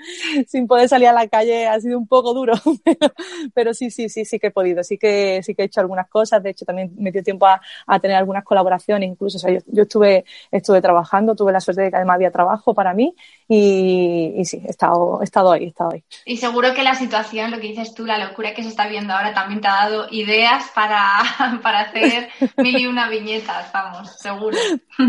sin 0.48 0.68
poder 0.68 0.88
salir 0.88 1.08
a 1.08 1.14
la 1.14 1.28
calle 1.28 1.68
ha 1.68 1.80
sido 1.80 1.98
un 1.98 2.08
poco 2.08 2.34
duro, 2.34 2.54
pero, 3.54 3.74
sí, 3.74 3.92
sí, 3.92 4.10
sí, 4.10 4.26
sí 4.26 4.40
que 4.40 4.48
he 4.48 4.52
podido. 4.52 4.84
Sí 4.84 4.98
que, 4.98 5.42
sí 5.44 5.56
que 5.56 5.64
he 5.64 5.66
hecho 5.66 5.82
algunas 5.82 6.08
cosas. 6.08 6.42
De 6.44 6.52
hecho, 6.52 6.66
también 6.66 6.94
me 6.98 7.12
tiempo 7.12 7.46
a, 7.48 7.60
tener 8.00 8.18
algunas 8.18 8.44
colaboraciones. 8.44 9.10
Incluso, 9.10 9.38
o 9.38 9.40
sea, 9.40 9.52
yo, 9.68 9.84
estuve, 9.84 10.26
estuve 10.52 10.82
trabajando, 10.82 11.36
tuve 11.36 11.52
la 11.52 11.60
suerte 11.60 11.84
de 11.84 11.90
que 11.90 11.98
además 11.98 12.16
había 12.16 12.32
trabajo 12.32 12.74
para 12.74 12.94
mí 12.94 13.16
y, 13.48 14.44
sí, 14.46 14.62
he 14.66 14.72
estado, 14.72 15.22
he 15.22 15.24
estado 15.24 15.52
ahí, 15.52 15.66
he 15.66 15.68
estado 15.68 15.92
ahí. 15.94 16.04
Y 16.26 16.38
seguro 16.38 16.74
que 16.74 16.82
la 16.82 16.96
situación, 16.96 17.52
lo 17.52 17.58
que 17.58 17.68
dices 17.68 17.94
tú, 17.94 18.06
la 18.06 18.18
locura 18.18 18.54
que 18.54 18.64
se 18.64 18.70
está 18.70 18.88
viendo 18.88 19.14
ahora 19.14 19.34
también 19.34 19.62
te 19.62 19.68
ha 19.68 19.74
dado 19.74 20.08
ideas 20.10 20.72
para, 20.74 21.22
para 21.62 21.82
hacer 21.82 22.30
mil 22.58 22.78
y 22.78 22.88
una 22.88 23.08
viñetas, 23.10 23.72
vamos 23.72 24.18
seguro. 24.18 24.58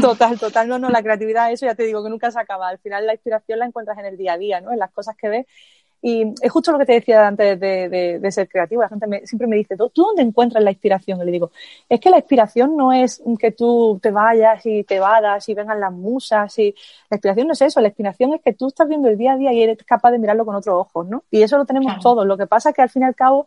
Total, 0.00 0.38
total, 0.38 0.68
no, 0.68 0.78
no, 0.78 0.90
la 0.90 1.02
creatividad, 1.02 1.50
eso 1.50 1.64
ya 1.64 1.74
te 1.74 1.84
digo 1.84 2.04
que 2.04 2.10
nunca 2.10 2.30
se 2.30 2.38
acaba. 2.38 2.68
Al 2.68 2.78
final 2.78 3.06
la 3.06 3.14
inspiración 3.14 3.58
la 3.58 3.66
encuentras 3.66 3.98
en 3.98 4.04
el 4.04 4.16
día 4.16 4.34
a 4.34 4.38
día, 4.38 4.60
¿no? 4.60 4.72
En 4.72 4.78
las 4.78 4.92
cosas 4.92 5.16
que 5.16 5.28
ves. 5.28 5.46
Y 6.02 6.34
es 6.40 6.52
justo 6.52 6.72
lo 6.72 6.78
que 6.78 6.86
te 6.86 6.92
decía 6.92 7.26
antes 7.26 7.58
de, 7.58 8.30
ser 8.30 8.48
creativo. 8.48 8.82
La 8.82 8.88
gente 8.88 9.26
siempre 9.26 9.48
me 9.48 9.56
dice, 9.56 9.76
¿tú 9.76 9.90
dónde 9.94 10.22
encuentras 10.22 10.62
la 10.62 10.70
inspiración? 10.70 11.20
Y 11.20 11.24
le 11.24 11.32
digo, 11.32 11.50
es 11.88 12.00
que 12.00 12.10
la 12.10 12.18
inspiración 12.18 12.76
no 12.76 12.92
es 12.92 13.22
que 13.38 13.50
tú 13.50 13.98
te 14.02 14.10
vayas 14.10 14.64
y 14.66 14.84
te 14.84 15.00
vadas 15.00 15.48
y 15.48 15.54
vengan 15.54 15.80
las 15.80 15.92
musas. 15.92 16.58
y 16.58 16.74
La 17.10 17.16
inspiración 17.16 17.46
no 17.46 17.52
es 17.54 17.62
eso. 17.62 17.80
La 17.80 17.88
inspiración 17.88 18.34
es 18.34 18.42
que 18.42 18.52
tú 18.52 18.68
estás 18.68 18.88
viendo 18.88 19.08
el 19.08 19.16
día 19.16 19.32
a 19.32 19.36
día 19.36 19.52
y 19.52 19.62
eres 19.62 19.78
capaz 19.84 20.10
de 20.10 20.18
mirarlo 20.18 20.44
con 20.44 20.54
otros 20.54 20.74
ojos, 20.74 21.06
¿no? 21.08 21.24
Y 21.30 21.42
eso 21.42 21.56
lo 21.58 21.64
tenemos 21.64 21.98
todos. 22.00 22.26
Lo 22.26 22.36
que 22.36 22.46
pasa 22.46 22.70
es 22.70 22.76
que 22.76 22.82
al 22.82 22.90
fin 22.90 23.02
y 23.02 23.06
al 23.06 23.14
cabo 23.14 23.46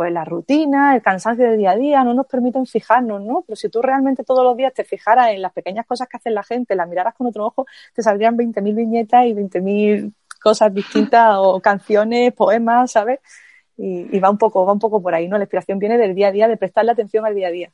pues 0.00 0.12
la 0.12 0.24
rutina, 0.24 0.94
el 0.94 1.02
cansancio 1.02 1.44
del 1.44 1.58
día 1.58 1.72
a 1.72 1.76
día 1.76 2.04
no 2.04 2.14
nos 2.14 2.26
permiten 2.26 2.64
fijarnos, 2.64 3.20
¿no? 3.22 3.42
Pero 3.46 3.56
si 3.56 3.68
tú 3.68 3.82
realmente 3.82 4.24
todos 4.24 4.42
los 4.44 4.56
días 4.56 4.72
te 4.72 4.84
fijaras 4.84 5.30
en 5.32 5.42
las 5.42 5.52
pequeñas 5.52 5.86
cosas 5.86 6.08
que 6.08 6.16
hace 6.16 6.30
la 6.30 6.42
gente, 6.42 6.74
las 6.74 6.88
miraras 6.88 7.14
con 7.14 7.26
otro 7.26 7.44
ojo, 7.44 7.66
te 7.94 8.02
saldrían 8.02 8.36
20.000 8.36 8.74
viñetas 8.74 9.26
y 9.26 9.34
20.000 9.34 10.14
cosas 10.40 10.74
distintas 10.74 11.36
o 11.38 11.60
canciones, 11.60 12.32
poemas, 12.32 12.92
¿sabes? 12.92 13.20
Y, 13.76 14.18
va 14.20 14.30
un 14.30 14.38
poco, 14.38 14.66
va 14.66 14.72
un 14.72 14.78
poco 14.78 15.02
por 15.02 15.14
ahí, 15.14 15.28
¿no? 15.28 15.38
La 15.38 15.44
inspiración 15.44 15.78
viene 15.78 15.98
del 15.98 16.14
día 16.14 16.28
a 16.28 16.32
día, 16.32 16.48
de 16.48 16.56
prestarle 16.56 16.92
atención 16.92 17.24
al 17.26 17.34
día 17.34 17.48
a 17.48 17.50
día. 17.50 17.72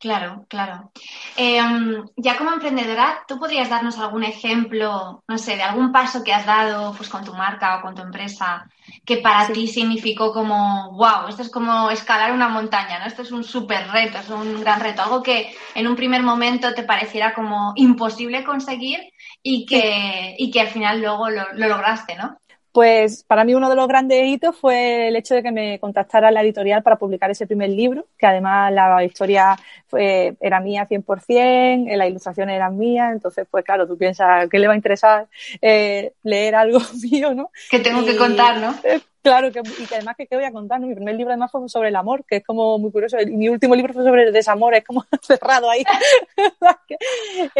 Claro, 0.00 0.46
claro. 0.48 0.90
Em, 1.36 2.02
ya 2.16 2.38
como 2.38 2.52
emprendedora, 2.52 3.22
¿tú 3.28 3.38
podrías 3.38 3.68
darnos 3.68 3.98
algún 3.98 4.24
ejemplo, 4.24 5.22
no 5.28 5.36
sé, 5.36 5.56
de 5.56 5.62
algún 5.62 5.92
paso 5.92 6.24
que 6.24 6.32
has 6.32 6.46
dado 6.46 6.94
pues, 6.96 7.10
con 7.10 7.22
tu 7.22 7.34
marca 7.34 7.76
o 7.76 7.82
con 7.82 7.94
tu 7.94 8.00
empresa 8.00 8.66
que 9.04 9.18
para 9.18 9.52
ti 9.52 9.68
significó 9.68 10.32
como, 10.32 10.92
wow, 10.92 11.28
esto 11.28 11.42
es 11.42 11.50
como 11.50 11.90
escalar 11.90 12.32
una 12.32 12.48
montaña, 12.48 12.98
¿no? 12.98 13.04
Esto 13.06 13.20
es 13.22 13.30
un 13.30 13.44
súper 13.44 13.88
reto, 13.90 14.16
es 14.18 14.30
un 14.30 14.60
gran 14.60 14.80
reto, 14.80 15.02
algo 15.02 15.22
que 15.22 15.54
en 15.74 15.86
un 15.86 15.96
primer 15.96 16.22
momento 16.22 16.72
te 16.72 16.84
pareciera 16.84 17.34
como 17.34 17.72
imposible 17.76 18.42
conseguir 18.42 19.00
y 19.42 19.66
que, 19.66 20.34
y 20.38 20.50
que 20.50 20.62
al 20.62 20.68
final 20.68 21.00
luego 21.02 21.28
lo, 21.28 21.44
lo 21.52 21.68
lograste, 21.68 22.16
¿no? 22.16 22.39
Pues 22.72 23.24
para 23.24 23.44
mí 23.44 23.54
uno 23.54 23.68
de 23.68 23.74
los 23.74 23.88
grandes 23.88 24.24
hitos 24.26 24.56
fue 24.56 25.08
el 25.08 25.16
hecho 25.16 25.34
de 25.34 25.42
que 25.42 25.50
me 25.50 25.80
contactara 25.80 26.30
la 26.30 26.42
editorial 26.42 26.82
para 26.82 26.96
publicar 26.96 27.30
ese 27.30 27.46
primer 27.46 27.70
libro, 27.70 28.06
que 28.16 28.26
además 28.26 28.72
la 28.72 29.02
historia 29.04 29.56
fue, 29.88 30.36
era 30.40 30.60
mía 30.60 30.86
100%, 30.88 31.96
la 31.96 32.06
ilustración 32.06 32.48
era 32.48 32.70
mía, 32.70 33.10
entonces 33.10 33.46
pues 33.50 33.64
claro, 33.64 33.88
tú 33.88 33.98
piensas, 33.98 34.48
¿qué 34.48 34.58
le 34.58 34.68
va 34.68 34.74
a 34.74 34.76
interesar 34.76 35.26
eh, 35.60 36.12
leer 36.22 36.54
algo 36.54 36.78
mío, 37.10 37.34
no? 37.34 37.50
Que 37.70 37.80
tengo 37.80 38.04
que 38.04 38.16
contar, 38.16 38.58
¿no? 38.58 38.74
Eh, 38.84 39.00
Claro, 39.22 39.52
que, 39.52 39.60
y 39.60 39.86
que 39.86 39.96
además 39.96 40.16
que 40.16 40.26
qué 40.26 40.34
voy 40.34 40.46
a 40.46 40.52
contar, 40.52 40.80
mi 40.80 40.94
primer 40.94 41.14
libro 41.14 41.32
además 41.32 41.50
fue 41.50 41.68
sobre 41.68 41.90
el 41.90 41.96
amor, 41.96 42.24
que 42.24 42.36
es 42.36 42.44
como 42.44 42.78
muy 42.78 42.90
curioso, 42.90 43.20
y 43.20 43.26
mi 43.26 43.50
último 43.50 43.74
libro 43.74 43.92
fue 43.92 44.02
sobre 44.02 44.22
el 44.22 44.32
desamor, 44.32 44.74
es 44.74 44.82
como 44.82 45.04
cerrado 45.20 45.68
ahí, 45.68 45.84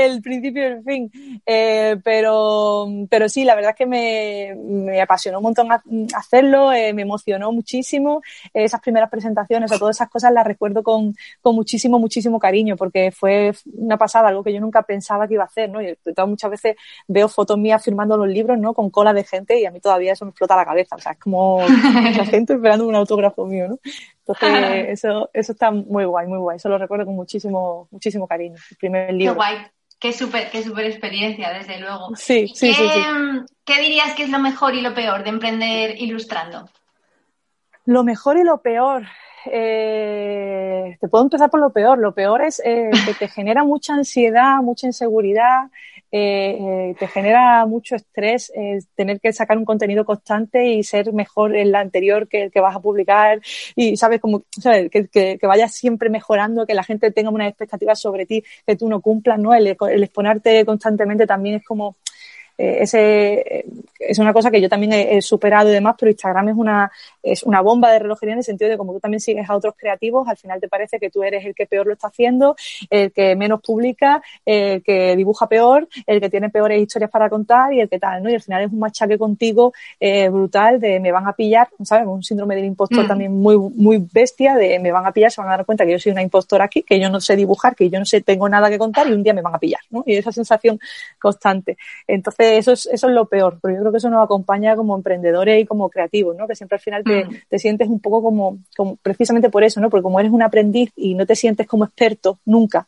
el 0.06 0.22
principio 0.22 0.62
y 0.62 0.66
el 0.66 0.82
fin. 0.82 1.42
Eh, 1.46 1.96
pero, 2.02 2.86
pero 3.08 3.28
sí, 3.28 3.44
la 3.44 3.54
verdad 3.54 3.70
es 3.70 3.76
que 3.76 3.86
me, 3.86 4.54
me 4.56 5.00
apasionó 5.00 5.38
un 5.38 5.44
montón 5.44 5.68
hacerlo, 6.14 6.72
eh, 6.72 6.92
me 6.92 7.02
emocionó 7.02 7.52
muchísimo, 7.52 8.22
esas 8.52 8.80
primeras 8.80 9.10
presentaciones, 9.10 9.72
o 9.72 9.78
todas 9.78 9.96
esas 9.96 10.08
cosas 10.08 10.32
las 10.32 10.46
recuerdo 10.46 10.82
con, 10.82 11.14
con 11.40 11.54
muchísimo, 11.54 11.98
muchísimo 11.98 12.38
cariño, 12.38 12.76
porque 12.76 13.12
fue 13.12 13.52
una 13.74 13.96
pasada, 13.96 14.28
algo 14.28 14.42
que 14.42 14.52
yo 14.52 14.60
nunca 14.60 14.82
pensaba 14.82 15.26
que 15.26 15.34
iba 15.34 15.44
a 15.44 15.46
hacer, 15.46 15.70
¿no? 15.70 15.82
Y 15.82 15.96
muchas 16.26 16.50
veces 16.50 16.76
veo 17.08 17.28
fotos 17.28 17.58
mías 17.58 17.82
firmando 17.82 18.16
los 18.16 18.28
libros, 18.28 18.58
¿no? 18.58 18.74
Con 18.74 18.90
cola 18.90 19.12
de 19.12 19.24
gente 19.24 19.58
y 19.58 19.66
a 19.66 19.70
mí 19.70 19.80
todavía 19.80 20.12
eso 20.12 20.24
me 20.24 20.30
explota 20.30 20.56
la 20.56 20.64
cabeza, 20.64 20.96
o 20.96 20.98
sea, 20.98 21.12
es 21.12 21.18
como 21.18 21.60
la 21.60 22.24
gente 22.26 22.54
esperando 22.54 22.86
un 22.86 22.94
autógrafo 22.94 23.46
mío, 23.46 23.68
¿no? 23.68 23.78
Entonces, 24.32 24.86
eso, 24.88 25.30
eso 25.32 25.52
está 25.52 25.70
muy 25.70 26.04
guay, 26.04 26.26
muy 26.26 26.38
guay. 26.38 26.56
Eso 26.56 26.68
lo 26.68 26.78
recuerdo 26.78 27.06
con 27.06 27.16
muchísimo, 27.16 27.88
muchísimo 27.90 28.28
cariño. 28.28 28.56
El 28.70 28.76
primer 28.76 29.12
libro. 29.12 29.34
Qué 29.34 29.36
guay. 29.36 29.56
Qué 30.00 30.14
súper 30.14 30.50
qué 30.50 30.62
super 30.62 30.86
experiencia, 30.86 31.50
desde 31.52 31.78
luego. 31.78 32.16
Sí, 32.16 32.48
sí, 32.54 32.72
sí, 32.72 32.88
¿Qué 33.66 33.80
dirías 33.82 34.14
que 34.14 34.22
es 34.22 34.30
lo 34.30 34.38
mejor 34.38 34.74
y 34.74 34.80
lo 34.80 34.94
peor 34.94 35.22
de 35.22 35.28
emprender 35.28 36.00
ilustrando? 36.00 36.68
Lo 37.84 38.02
mejor 38.02 38.38
y 38.38 38.42
lo 38.42 38.62
peor. 38.62 39.06
Eh, 39.44 40.96
te 41.00 41.08
puedo 41.08 41.24
empezar 41.24 41.50
por 41.50 41.60
lo 41.60 41.70
peor. 41.70 41.98
Lo 41.98 42.14
peor 42.14 42.42
es 42.42 42.62
eh, 42.64 42.90
que 43.04 43.14
te 43.14 43.28
genera 43.28 43.62
mucha 43.62 43.94
ansiedad, 43.94 44.56
mucha 44.62 44.86
inseguridad, 44.86 45.70
eh, 46.12 46.58
eh, 46.60 46.94
te 46.98 47.06
genera 47.06 47.64
mucho 47.66 47.94
estrés 47.94 48.52
eh, 48.56 48.80
tener 48.96 49.20
que 49.20 49.32
sacar 49.32 49.56
un 49.56 49.64
contenido 49.64 50.04
constante 50.04 50.66
y 50.66 50.82
ser 50.82 51.12
mejor 51.12 51.54
en 51.54 51.70
la 51.70 51.80
anterior 51.80 52.26
que 52.26 52.42
el 52.42 52.50
que 52.50 52.60
vas 52.60 52.74
a 52.74 52.80
publicar. 52.80 53.40
Y 53.76 53.96
sabes 53.96 54.20
como 54.20 54.42
sabes 54.50 54.90
que, 54.90 55.06
que, 55.06 55.38
que, 55.38 55.46
vayas 55.46 55.74
siempre 55.74 56.10
mejorando 56.10 56.66
que 56.66 56.74
la 56.74 56.82
gente 56.82 57.10
tenga 57.12 57.30
unas 57.30 57.48
expectativas 57.48 58.00
sobre 58.00 58.26
ti 58.26 58.42
que 58.66 58.76
tú 58.76 58.88
no 58.88 59.00
cumplas 59.00 59.38
no 59.38 59.54
el, 59.54 59.66
el 59.68 60.02
exponerte 60.02 60.64
constantemente 60.64 61.26
también 61.26 61.56
es 61.56 61.64
como 61.64 61.96
eh, 62.60 62.82
ese, 62.82 63.64
es 63.98 64.18
una 64.18 64.34
cosa 64.34 64.50
que 64.50 64.60
yo 64.60 64.68
también 64.68 64.92
he, 64.92 65.22
superado 65.22 65.70
y 65.70 65.72
demás, 65.72 65.94
pero 65.98 66.10
Instagram 66.10 66.50
es 66.50 66.56
una, 66.56 66.92
es 67.22 67.42
una 67.42 67.60
bomba 67.60 67.90
de 67.90 67.98
relojería 67.98 68.34
en 68.34 68.38
el 68.38 68.44
sentido 68.44 68.70
de 68.70 68.78
como 68.78 68.92
tú 68.92 69.00
también 69.00 69.20
sigues 69.20 69.48
a 69.48 69.56
otros 69.56 69.74
creativos, 69.76 70.28
al 70.28 70.36
final 70.36 70.60
te 70.60 70.68
parece 70.68 70.98
que 70.98 71.10
tú 71.10 71.22
eres 71.22 71.44
el 71.44 71.54
que 71.54 71.66
peor 71.66 71.86
lo 71.86 71.92
está 71.92 72.08
haciendo, 72.08 72.56
el 72.88 73.12
que 73.12 73.36
menos 73.36 73.60
publica, 73.60 74.22
el 74.44 74.82
que 74.82 75.16
dibuja 75.16 75.48
peor, 75.48 75.88
el 76.06 76.20
que 76.20 76.30
tiene 76.30 76.50
peores 76.50 76.80
historias 76.80 77.10
para 77.10 77.28
contar 77.28 77.72
y 77.72 77.80
el 77.80 77.88
que 77.88 77.98
tal, 77.98 78.22
¿no? 78.22 78.30
Y 78.30 78.34
al 78.34 78.42
final 78.42 78.64
es 78.64 78.72
un 78.72 78.78
machaque 78.78 79.18
contigo 79.18 79.72
eh, 79.98 80.28
brutal 80.28 80.80
de 80.80 81.00
me 81.00 81.12
van 81.12 81.26
a 81.26 81.32
pillar, 81.32 81.68
¿sabes? 81.82 82.06
Un 82.06 82.22
síndrome 82.22 82.56
del 82.56 82.64
impostor 82.64 83.04
mm. 83.04 83.08
también 83.08 83.32
muy, 83.32 83.58
muy 83.58 84.04
bestia 84.12 84.54
de 84.54 84.78
me 84.78 84.92
van 84.92 85.06
a 85.06 85.12
pillar, 85.12 85.30
se 85.30 85.40
van 85.40 85.48
a 85.48 85.56
dar 85.56 85.66
cuenta 85.66 85.84
que 85.84 85.92
yo 85.92 85.98
soy 85.98 86.12
una 86.12 86.22
impostora 86.22 86.64
aquí, 86.64 86.82
que 86.82 86.98
yo 87.00 87.10
no 87.10 87.20
sé 87.20 87.36
dibujar, 87.36 87.74
que 87.74 87.90
yo 87.90 87.98
no 87.98 88.04
sé, 88.04 88.20
tengo 88.20 88.48
nada 88.48 88.68
que 88.68 88.78
contar 88.78 89.08
y 89.08 89.12
un 89.12 89.22
día 89.22 89.34
me 89.34 89.42
van 89.42 89.54
a 89.54 89.58
pillar, 89.58 89.80
¿no? 89.90 90.02
Y 90.06 90.16
esa 90.16 90.32
sensación 90.32 90.78
constante. 91.18 91.76
Entonces, 92.06 92.58
eso 92.58 92.72
es, 92.72 92.86
eso 92.86 93.08
es 93.08 93.14
lo 93.14 93.26
peor, 93.26 93.58
pero 93.60 93.74
yo 93.74 93.80
creo 93.80 93.92
que 93.92 93.98
eso 93.98 94.10
nos 94.10 94.24
acompaña 94.24 94.76
como 94.76 94.96
emprendedores 94.96 95.60
y 95.60 95.66
como 95.66 95.88
creativos, 95.88 96.36
¿no? 96.36 96.46
Que 96.46 96.54
siempre 96.54 96.76
al 96.76 96.82
final 96.82 97.04
te, 97.10 97.24
mm. 97.24 97.40
te 97.48 97.58
sientes 97.58 97.88
un 97.88 98.00
poco 98.00 98.22
como, 98.22 98.58
como, 98.76 98.96
precisamente 98.96 99.50
por 99.50 99.64
eso, 99.64 99.80
¿no? 99.80 99.90
Porque 99.90 100.02
como 100.02 100.20
eres 100.20 100.32
un 100.32 100.42
aprendiz 100.42 100.92
y 100.96 101.14
no 101.14 101.26
te 101.26 101.36
sientes 101.36 101.66
como 101.66 101.84
experto 101.84 102.38
nunca, 102.44 102.86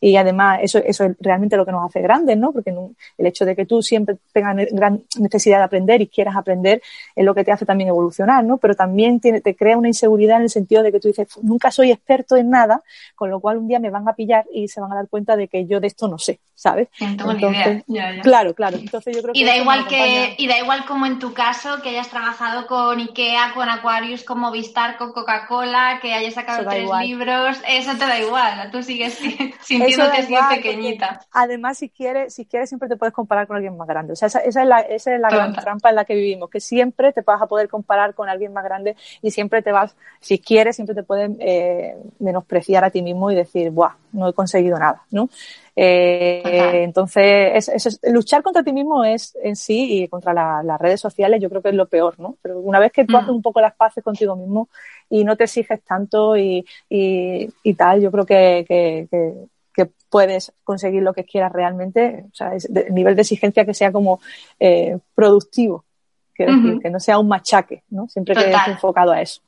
y 0.00 0.16
además 0.16 0.60
eso, 0.62 0.78
eso 0.78 1.04
es 1.04 1.16
realmente 1.20 1.56
lo 1.56 1.64
que 1.64 1.72
nos 1.72 1.84
hace 1.86 2.02
grandes, 2.02 2.36
¿no? 2.36 2.52
Porque 2.52 2.74
el 3.18 3.26
hecho 3.26 3.44
de 3.44 3.56
que 3.56 3.64
tú 3.64 3.82
siempre 3.82 4.16
tengas 4.32 4.56
gran 4.70 5.02
necesidad 5.18 5.58
de 5.58 5.64
aprender 5.64 6.02
y 6.02 6.08
quieras 6.08 6.36
aprender 6.36 6.82
es 7.16 7.24
lo 7.24 7.34
que 7.34 7.44
te 7.44 7.52
hace 7.52 7.64
también 7.64 7.88
evolucionar, 7.88 8.44
¿no? 8.44 8.58
Pero 8.58 8.74
también 8.74 9.20
tiene, 9.20 9.40
te 9.40 9.54
crea 9.56 9.78
una 9.78 9.88
inseguridad 9.88 10.36
en 10.36 10.44
el 10.44 10.50
sentido 10.50 10.82
de 10.82 10.92
que 10.92 11.00
tú 11.00 11.08
dices, 11.08 11.28
nunca 11.42 11.70
soy 11.70 11.90
experto 11.90 12.36
en 12.36 12.50
nada, 12.50 12.82
con 13.14 13.30
lo 13.30 13.40
cual 13.40 13.58
un 13.58 13.68
día 13.68 13.78
me 13.78 13.90
van 13.90 14.08
a 14.08 14.14
pillar 14.14 14.44
y 14.52 14.68
se 14.68 14.80
van 14.80 14.92
a 14.92 14.96
dar 14.96 15.08
cuenta 15.08 15.36
de 15.36 15.48
que 15.48 15.66
yo 15.66 15.80
de 15.80 15.86
esto 15.86 16.08
no 16.08 16.18
sé, 16.18 16.40
¿sabes? 16.54 16.88
Entonces, 17.00 17.84
Claro, 18.22 18.54
claro. 18.54 18.76
Entonces 18.76 19.16
yo 19.16 19.22
creo 19.22 19.32
que 19.32 19.40
y 19.40 19.44
da 19.44 19.56
igual 19.56 19.86
que 19.86 20.34
y 20.36 20.46
da 20.46 20.58
igual 20.58 20.84
como 20.84 21.06
en 21.06 21.18
tu 21.18 21.32
caso 21.32 21.80
que 21.82 21.90
hayas 21.90 22.08
trabajado 22.08 22.66
con 22.66 22.98
Ikea, 22.98 23.52
con 23.54 23.68
Aquarius, 23.68 24.24
con 24.24 24.40
Movistar, 24.40 24.96
con 24.96 25.12
Coca-Cola, 25.12 25.98
que 26.00 26.12
hayas 26.12 26.34
sacado 26.34 26.68
tres 26.68 26.88
libros, 27.00 27.56
eso 27.68 27.92
te 27.92 28.06
da 28.06 28.20
igual, 28.20 28.70
tú 28.70 28.82
sigues 28.82 29.18
sintiéndote 29.62 30.18
así 30.18 30.34
pequeñita. 30.56 31.20
Además, 31.32 31.78
si 31.78 31.88
quieres, 31.88 32.34
si 32.34 32.46
quieres, 32.46 32.68
siempre 32.68 32.88
te 32.88 32.96
puedes 32.96 33.14
comparar 33.14 33.46
con 33.46 33.56
alguien 33.56 33.76
más 33.76 33.88
grande. 33.88 34.12
O 34.12 34.16
sea, 34.16 34.26
esa, 34.26 34.40
es 34.40 34.54
la, 34.54 34.80
esa 34.80 35.14
es 35.14 35.20
la 35.20 35.28
gran 35.28 35.54
trampa 35.54 35.90
en 35.90 35.96
la 35.96 36.04
que 36.04 36.14
vivimos, 36.14 36.50
que 36.50 36.60
siempre 36.60 37.12
te 37.12 37.22
vas 37.22 37.40
a 37.40 37.46
poder 37.46 37.68
comparar 37.68 38.14
con 38.14 38.28
alguien 38.28 38.52
más 38.52 38.64
grande 38.64 38.96
y 39.22 39.30
siempre 39.30 39.62
te 39.62 39.72
vas, 39.72 39.96
si 40.20 40.38
quieres, 40.38 40.76
siempre 40.76 40.94
te 40.94 41.02
pueden 41.02 41.36
eh, 41.40 41.96
menospreciar 42.18 42.84
a 42.84 42.90
ti 42.90 43.02
mismo 43.02 43.30
y 43.30 43.34
decir, 43.34 43.70
¡buah! 43.70 43.94
No 44.12 44.28
he 44.28 44.32
conseguido 44.32 44.78
nada, 44.78 45.02
¿no? 45.10 45.28
Eh, 45.76 46.84
entonces, 46.84 47.68
es, 47.68 48.00
luchar 48.04 48.42
contra 48.42 48.62
ti 48.62 48.72
mismo 48.72 49.04
es 49.04 49.36
en 49.42 49.56
sí 49.56 50.02
y 50.02 50.08
contra 50.08 50.32
las 50.62 50.80
redes 50.80 51.00
sociales 51.00 51.40
yo 51.40 51.50
creo 51.50 51.62
que 51.62 51.70
es 51.70 51.74
lo 51.74 51.88
peor, 51.88 52.18
¿no? 52.18 52.36
Pero 52.42 52.60
una 52.60 52.78
vez 52.78 52.92
que 52.92 53.04
tú 53.04 53.14
mm. 53.14 53.16
haces 53.16 53.30
un 53.30 53.42
poco 53.42 53.60
las 53.60 53.74
paces 53.74 54.04
contigo 54.04 54.36
mismo 54.36 54.68
y 55.10 55.24
no 55.24 55.36
te 55.36 55.44
exiges 55.44 55.82
tanto 55.82 56.36
y, 56.36 56.64
y, 56.88 57.74
tal, 57.74 58.00
yo 58.00 58.12
creo 58.12 58.24
que, 58.24 58.64
que, 58.68 59.08
que, 59.10 59.90
puedes 60.08 60.52
conseguir 60.62 61.02
lo 61.02 61.12
que 61.12 61.24
quieras 61.24 61.50
realmente, 61.50 62.26
o 62.30 62.34
sea, 62.34 62.54
es 62.54 62.66
el 62.66 62.94
nivel 62.94 63.16
de 63.16 63.22
exigencia 63.22 63.64
que 63.64 63.74
sea 63.74 63.90
como 63.90 64.20
eh, 64.60 64.96
productivo, 65.12 65.84
que 66.32 66.46
no 66.46 67.00
sea 67.00 67.18
un 67.18 67.26
machaque, 67.26 67.82
¿no? 67.90 68.06
Siempre 68.06 68.36
que 68.36 68.42
estés 68.42 68.68
enfocado 68.68 69.10
a 69.10 69.20
eso. 69.20 69.40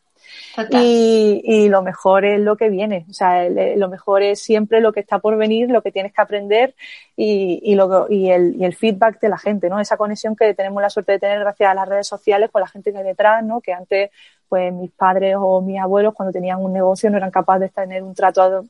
Y, 0.70 1.42
y, 1.44 1.68
lo 1.68 1.82
mejor 1.82 2.24
es 2.24 2.40
lo 2.40 2.56
que 2.56 2.70
viene, 2.70 3.04
o 3.10 3.12
sea, 3.12 3.48
lo 3.48 3.88
mejor 3.88 4.22
es 4.22 4.40
siempre 4.40 4.80
lo 4.80 4.92
que 4.92 5.00
está 5.00 5.18
por 5.18 5.36
venir, 5.36 5.70
lo 5.70 5.82
que 5.82 5.92
tienes 5.92 6.12
que 6.12 6.22
aprender 6.22 6.74
y, 7.14 7.60
y, 7.62 7.74
lo, 7.74 8.06
y, 8.08 8.30
el, 8.30 8.56
y 8.56 8.64
el 8.64 8.74
feedback 8.74 9.20
de 9.20 9.28
la 9.28 9.38
gente, 9.38 9.68
¿no? 9.68 9.80
Esa 9.80 9.96
conexión 9.96 10.34
que 10.34 10.54
tenemos 10.54 10.80
la 10.80 10.90
suerte 10.90 11.12
de 11.12 11.18
tener 11.18 11.40
gracias 11.40 11.70
a 11.70 11.74
las 11.74 11.88
redes 11.88 12.06
sociales 12.06 12.50
con 12.50 12.60
la 12.60 12.68
gente 12.68 12.92
que 12.92 12.98
hay 12.98 13.04
detrás, 13.04 13.44
¿no? 13.44 13.60
Que 13.60 13.72
antes, 13.72 14.10
pues 14.48 14.72
mis 14.72 14.90
padres 14.92 15.36
o 15.38 15.60
mis 15.60 15.78
abuelos 15.78 16.14
cuando 16.14 16.32
tenían 16.32 16.62
un 16.62 16.72
negocio 16.72 17.10
no 17.10 17.18
eran 17.18 17.30
capaces 17.30 17.72
de 17.74 17.82
tener 17.82 18.02
un 18.02 18.14
trato 18.14 18.64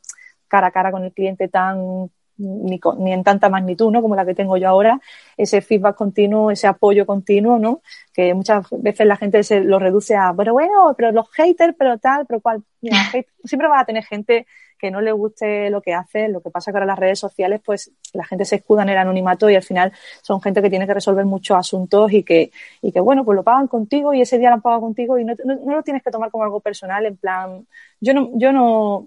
cara 0.49 0.69
a 0.69 0.71
cara 0.71 0.91
con 0.91 1.05
el 1.05 1.13
cliente 1.13 1.49
tan 1.49 2.11
ni, 2.39 2.81
ni, 2.99 3.13
en 3.13 3.25
tanta 3.25 3.49
magnitud, 3.49 3.91
¿no? 3.91 4.03
Como 4.03 4.17
la 4.17 4.25
que 4.25 4.35
tengo 4.35 4.57
yo 4.57 4.69
ahora, 4.69 5.01
ese 5.37 5.61
feedback 5.61 5.97
continuo, 5.97 6.51
ese 6.51 6.67
apoyo 6.67 7.07
continuo, 7.07 7.59
¿no? 7.59 7.83
Que 8.13 8.35
muchas 8.35 8.67
veces 8.71 9.07
la 9.07 9.17
gente 9.17 9.43
se 9.43 9.61
lo 9.61 9.79
reduce 9.79 10.17
a, 10.17 10.35
pero 10.37 10.53
bueno, 10.53 10.95
pero 10.97 11.13
los 11.13 11.31
haters, 11.33 11.75
pero 11.79 11.99
tal, 11.99 12.27
pero 12.27 12.41
cual, 12.41 12.63
mira, 12.81 12.97
siempre 13.45 13.69
va 13.69 13.81
a 13.81 13.85
tener 13.85 14.05
gente 14.05 14.47
que 14.79 14.91
no 14.91 15.01
le 15.01 15.13
guste 15.13 15.71
lo 15.71 15.81
que 15.81 15.95
hace, 15.95 16.29
lo 16.29 16.41
que 16.41 16.51
pasa 16.51 16.71
que 16.71 16.77
ahora 16.77 16.87
las 16.87 16.99
redes 16.99 17.19
sociales, 17.19 17.61
pues 17.65 17.93
la 18.13 18.25
gente 18.25 18.45
se 18.45 18.57
escuda 18.57 18.83
en 18.83 18.91
el 18.91 18.99
anonimato 18.99 19.49
y 19.49 19.55
al 19.55 19.63
final 19.63 19.93
son 20.23 20.41
gente 20.41 20.63
que 20.63 20.71
tiene 20.71 20.87
que 20.87 20.95
resolver 20.95 21.25
muchos 21.25 21.57
asuntos 21.57 22.13
y 22.13 22.23
que, 22.23 22.51
y 22.83 22.93
que 22.93 23.01
bueno, 23.01 23.25
pues 23.25 23.37
lo 23.37 23.43
pagan 23.43 23.69
contigo 23.69 24.13
y 24.13 24.21
ese 24.21 24.39
día 24.39 24.51
lo 24.51 24.57
han 24.57 24.63
pagado 24.63 24.83
contigo 24.83 25.19
y 25.19 25.25
no, 25.25 25.35
no, 25.45 25.55
no, 25.65 25.77
lo 25.77 25.83
tienes 25.83 26.03
que 26.03 26.11
tomar 26.11 26.31
como 26.31 26.45
algo 26.45 26.61
personal, 26.61 27.07
en 27.07 27.17
plan, 27.17 27.67
yo 28.01 28.13
no, 28.13 28.31
yo 28.35 28.53
no, 28.53 29.07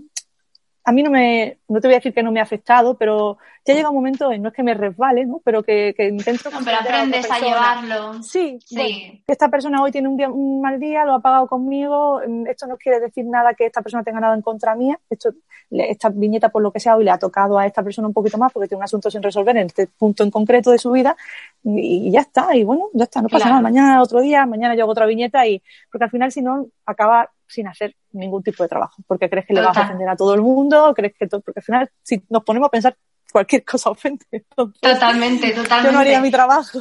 a 0.84 0.92
mí 0.92 1.04
no 1.04 1.12
me, 1.12 1.58
no 1.68 1.82
te 1.82 1.88
voy 1.88 1.96
a 1.96 1.98
decir 1.98 2.14
que 2.14 2.24
no 2.24 2.32
me 2.32 2.40
ha 2.40 2.44
afectado, 2.44 2.98
pero 2.98 3.38
ya 3.66 3.74
llega 3.74 3.90
un 3.90 3.96
momento 3.96 4.32
en 4.32 4.42
no 4.42 4.50
es 4.50 4.56
que 4.56 4.64
me 4.64 4.74
resbale, 4.74 5.26
¿no? 5.26 5.42
Pero 5.44 5.62
que, 5.62 5.94
que 5.96 6.08
intento. 6.08 6.50
No, 6.50 6.60
pero 6.64 6.78
aprendes 6.78 7.30
a, 7.30 7.40
llevarlo. 7.40 8.24
Sí, 8.24 8.60
sí. 8.66 9.24
esta 9.28 9.50
persona 9.50 9.84
hoy 9.84 9.92
tiene 9.92 10.08
un, 10.08 10.18
día, 10.18 10.30
un 10.30 10.62
mal 10.62 10.80
día, 10.80 11.06
lo 11.06 11.14
ha 11.14 11.20
pagado 11.20 11.48
conmigo. 11.48 12.22
Mm, 12.28 12.48
esto 12.48 12.66
no 12.66 12.78
quiere 12.78 13.00
decir 13.00 13.26
nada 13.26 13.54
que 13.54 13.66
esta 13.66 13.82
persona 13.82 14.04
tenga 14.04 14.20
nada 14.20 14.34
en 14.34 14.42
contra 14.42 14.76
mía. 14.76 15.00
Esto, 15.10 15.34
esta 15.70 16.10
viñeta, 16.10 16.50
por 16.50 16.64
lo 16.64 16.72
que 16.72 16.80
sea, 16.80 16.96
hoy 16.96 17.04
le 17.04 17.12
ha 17.12 17.20
tocado 17.20 17.60
a 17.60 17.68
esta 17.68 17.84
persona 17.84 18.08
un 18.08 18.14
poquito 18.14 18.38
más 18.38 18.52
porque 18.52 18.68
tiene 18.68 18.80
un 18.80 18.86
asunto 18.86 19.12
sin 19.12 19.22
resolver 19.22 19.56
en 19.58 19.68
este 19.68 19.88
punto 19.88 20.24
en 20.24 20.32
concreto 20.32 20.72
de 20.72 20.80
su 20.80 20.92
vida 20.92 21.16
y, 21.64 22.10
ya 22.10 22.22
está. 22.22 22.56
Y 22.56 22.64
bueno, 22.64 22.90
ya 22.94 23.04
está, 23.04 23.22
no 23.22 23.30
pasa 23.30 23.50
nada. 23.50 23.62
Mañana 23.62 24.02
otro 24.02 24.22
día, 24.22 24.46
mañana 24.46 24.74
yo 24.76 24.84
hago 24.84 24.94
otra 24.94 25.06
viñeta 25.06 25.46
y 25.46 25.62
porque 25.92 26.06
al 26.06 26.10
final 26.10 26.32
si 26.32 26.42
no 26.42 26.68
acaba 26.86 27.30
sin 27.50 27.68
hacer 27.68 27.96
ningún 28.12 28.44
tipo 28.44 28.64
de 28.64 28.70
trabajo, 28.70 29.02
porque 29.08 29.30
crees 29.30 29.46
que 29.46 29.54
le 29.54 29.62
vas 29.62 29.76
a 29.76 29.82
ofender 29.82 30.08
a 30.08 30.16
todo 30.16 30.34
el 30.34 30.42
mundo, 30.42 30.94
crees 30.96 31.14
que 31.18 31.28
todo, 31.28 31.42
porque 31.42 31.60
al 31.60 31.64
final 31.64 31.92
si 32.04 32.22
nos 32.30 32.44
ponemos 32.44 32.68
a 32.68 32.72
pensar 32.72 32.96
cualquier 33.32 33.64
cosa 33.66 33.90
ofende. 33.90 34.26
totalmente, 34.82 35.52
totalmente. 35.52 35.88
Yo 35.88 35.92
no 35.92 36.00
haría 36.00 36.22
mi 36.22 36.32
trabajo. 36.32 36.80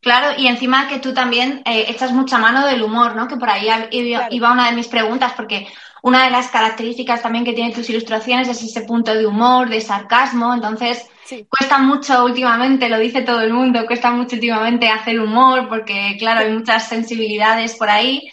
Claro, 0.00 0.38
y 0.38 0.46
encima 0.46 0.88
que 0.88 1.00
tú 1.00 1.12
también 1.12 1.62
eh, 1.64 1.86
echas 1.88 2.12
mucha 2.12 2.38
mano 2.38 2.64
del 2.66 2.82
humor, 2.82 3.16
¿no? 3.16 3.26
Que 3.26 3.36
por 3.36 3.50
ahí 3.50 3.68
iba 3.90 4.52
una 4.52 4.70
de 4.70 4.76
mis 4.76 4.86
preguntas, 4.86 5.32
porque 5.36 5.66
una 6.02 6.24
de 6.24 6.30
las 6.30 6.48
características 6.48 7.22
también 7.22 7.44
que 7.44 7.52
tienen 7.52 7.74
tus 7.74 7.90
ilustraciones 7.90 8.48
es 8.48 8.62
ese 8.62 8.82
punto 8.82 9.12
de 9.12 9.26
humor, 9.26 9.68
de 9.68 9.80
sarcasmo, 9.80 10.54
entonces 10.54 11.06
cuesta 11.48 11.78
mucho 11.78 12.24
últimamente, 12.24 12.88
lo 12.88 12.98
dice 12.98 13.22
todo 13.22 13.40
el 13.40 13.52
mundo, 13.52 13.86
cuesta 13.86 14.10
mucho 14.10 14.36
últimamente 14.36 14.88
hacer 14.88 15.20
humor, 15.20 15.68
porque 15.68 16.16
claro, 16.18 16.40
hay 16.40 16.52
muchas 16.52 16.88
sensibilidades 16.88 17.76
por 17.76 17.90
ahí. 17.90 18.30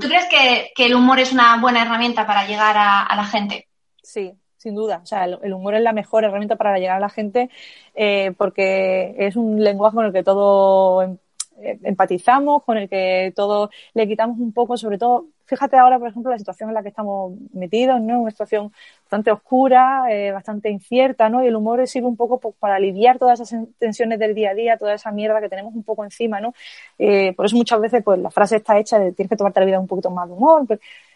¿Tú 0.00 0.08
crees 0.08 0.26
que, 0.74 0.86
el 0.86 0.94
humor 0.94 1.18
es 1.18 1.32
una 1.32 1.60
buena 1.60 1.82
herramienta 1.82 2.26
para 2.26 2.46
llegar 2.46 2.76
a, 2.78 3.14
la 3.14 3.24
gente? 3.24 3.68
Sí, 4.02 4.32
sin 4.56 4.74
duda. 4.74 5.00
O 5.02 5.06
sea, 5.06 5.24
el, 5.24 5.52
humor 5.52 5.74
es 5.74 5.82
la 5.82 5.92
mejor 5.92 6.24
herramienta 6.24 6.56
para 6.56 6.78
llegar 6.78 6.96
a 6.96 7.00
la 7.00 7.10
gente 7.10 7.50
eh, 7.94 8.32
porque 8.36 9.14
es 9.18 9.36
un 9.36 9.62
lenguaje 9.62 9.96
con 9.96 10.06
el 10.06 10.12
que 10.12 10.22
todo 10.22 11.02
em, 11.02 11.18
eh, 11.62 11.78
empatizamos, 11.82 12.64
con 12.64 12.78
el 12.78 12.88
que 12.88 13.32
todo 13.34 13.70
le 13.94 14.08
quitamos 14.08 14.38
un 14.38 14.52
poco, 14.52 14.76
sobre 14.76 14.98
todo 14.98 15.26
fíjate 15.50 15.76
ahora, 15.76 15.98
por 15.98 16.08
ejemplo, 16.08 16.30
la 16.30 16.38
situación 16.38 16.70
en 16.70 16.74
la 16.74 16.82
que 16.82 16.88
estamos 16.90 17.34
metidos, 17.52 18.00
¿no? 18.00 18.20
Una 18.20 18.30
situación 18.30 18.72
bastante 19.02 19.32
oscura, 19.32 20.04
eh, 20.08 20.30
bastante 20.32 20.70
incierta, 20.70 21.28
¿no? 21.28 21.42
Y 21.44 21.48
el 21.48 21.56
humor 21.56 21.86
sirve 21.88 22.06
un 22.06 22.16
poco 22.16 22.38
pues, 22.38 22.54
para 22.58 22.76
aliviar 22.76 23.18
todas 23.18 23.40
esas 23.40 23.66
tensiones 23.78 24.18
del 24.20 24.34
día 24.34 24.50
a 24.50 24.54
día, 24.54 24.78
toda 24.78 24.94
esa 24.94 25.10
mierda 25.10 25.40
que 25.40 25.48
tenemos 25.48 25.74
un 25.74 25.82
poco 25.82 26.04
encima, 26.04 26.40
¿no? 26.40 26.54
Eh, 26.98 27.32
por 27.34 27.46
eso 27.46 27.56
muchas 27.56 27.80
veces, 27.80 28.02
pues, 28.04 28.18
la 28.20 28.30
frase 28.30 28.56
está 28.56 28.78
hecha 28.78 28.98
de 29.00 29.12
tienes 29.12 29.28
que 29.30 29.36
tomarte 29.36 29.60
la 29.60 29.66
vida 29.66 29.80
un 29.80 29.88
poquito 29.88 30.10
más 30.10 30.28
de 30.28 30.34
humor. 30.34 30.66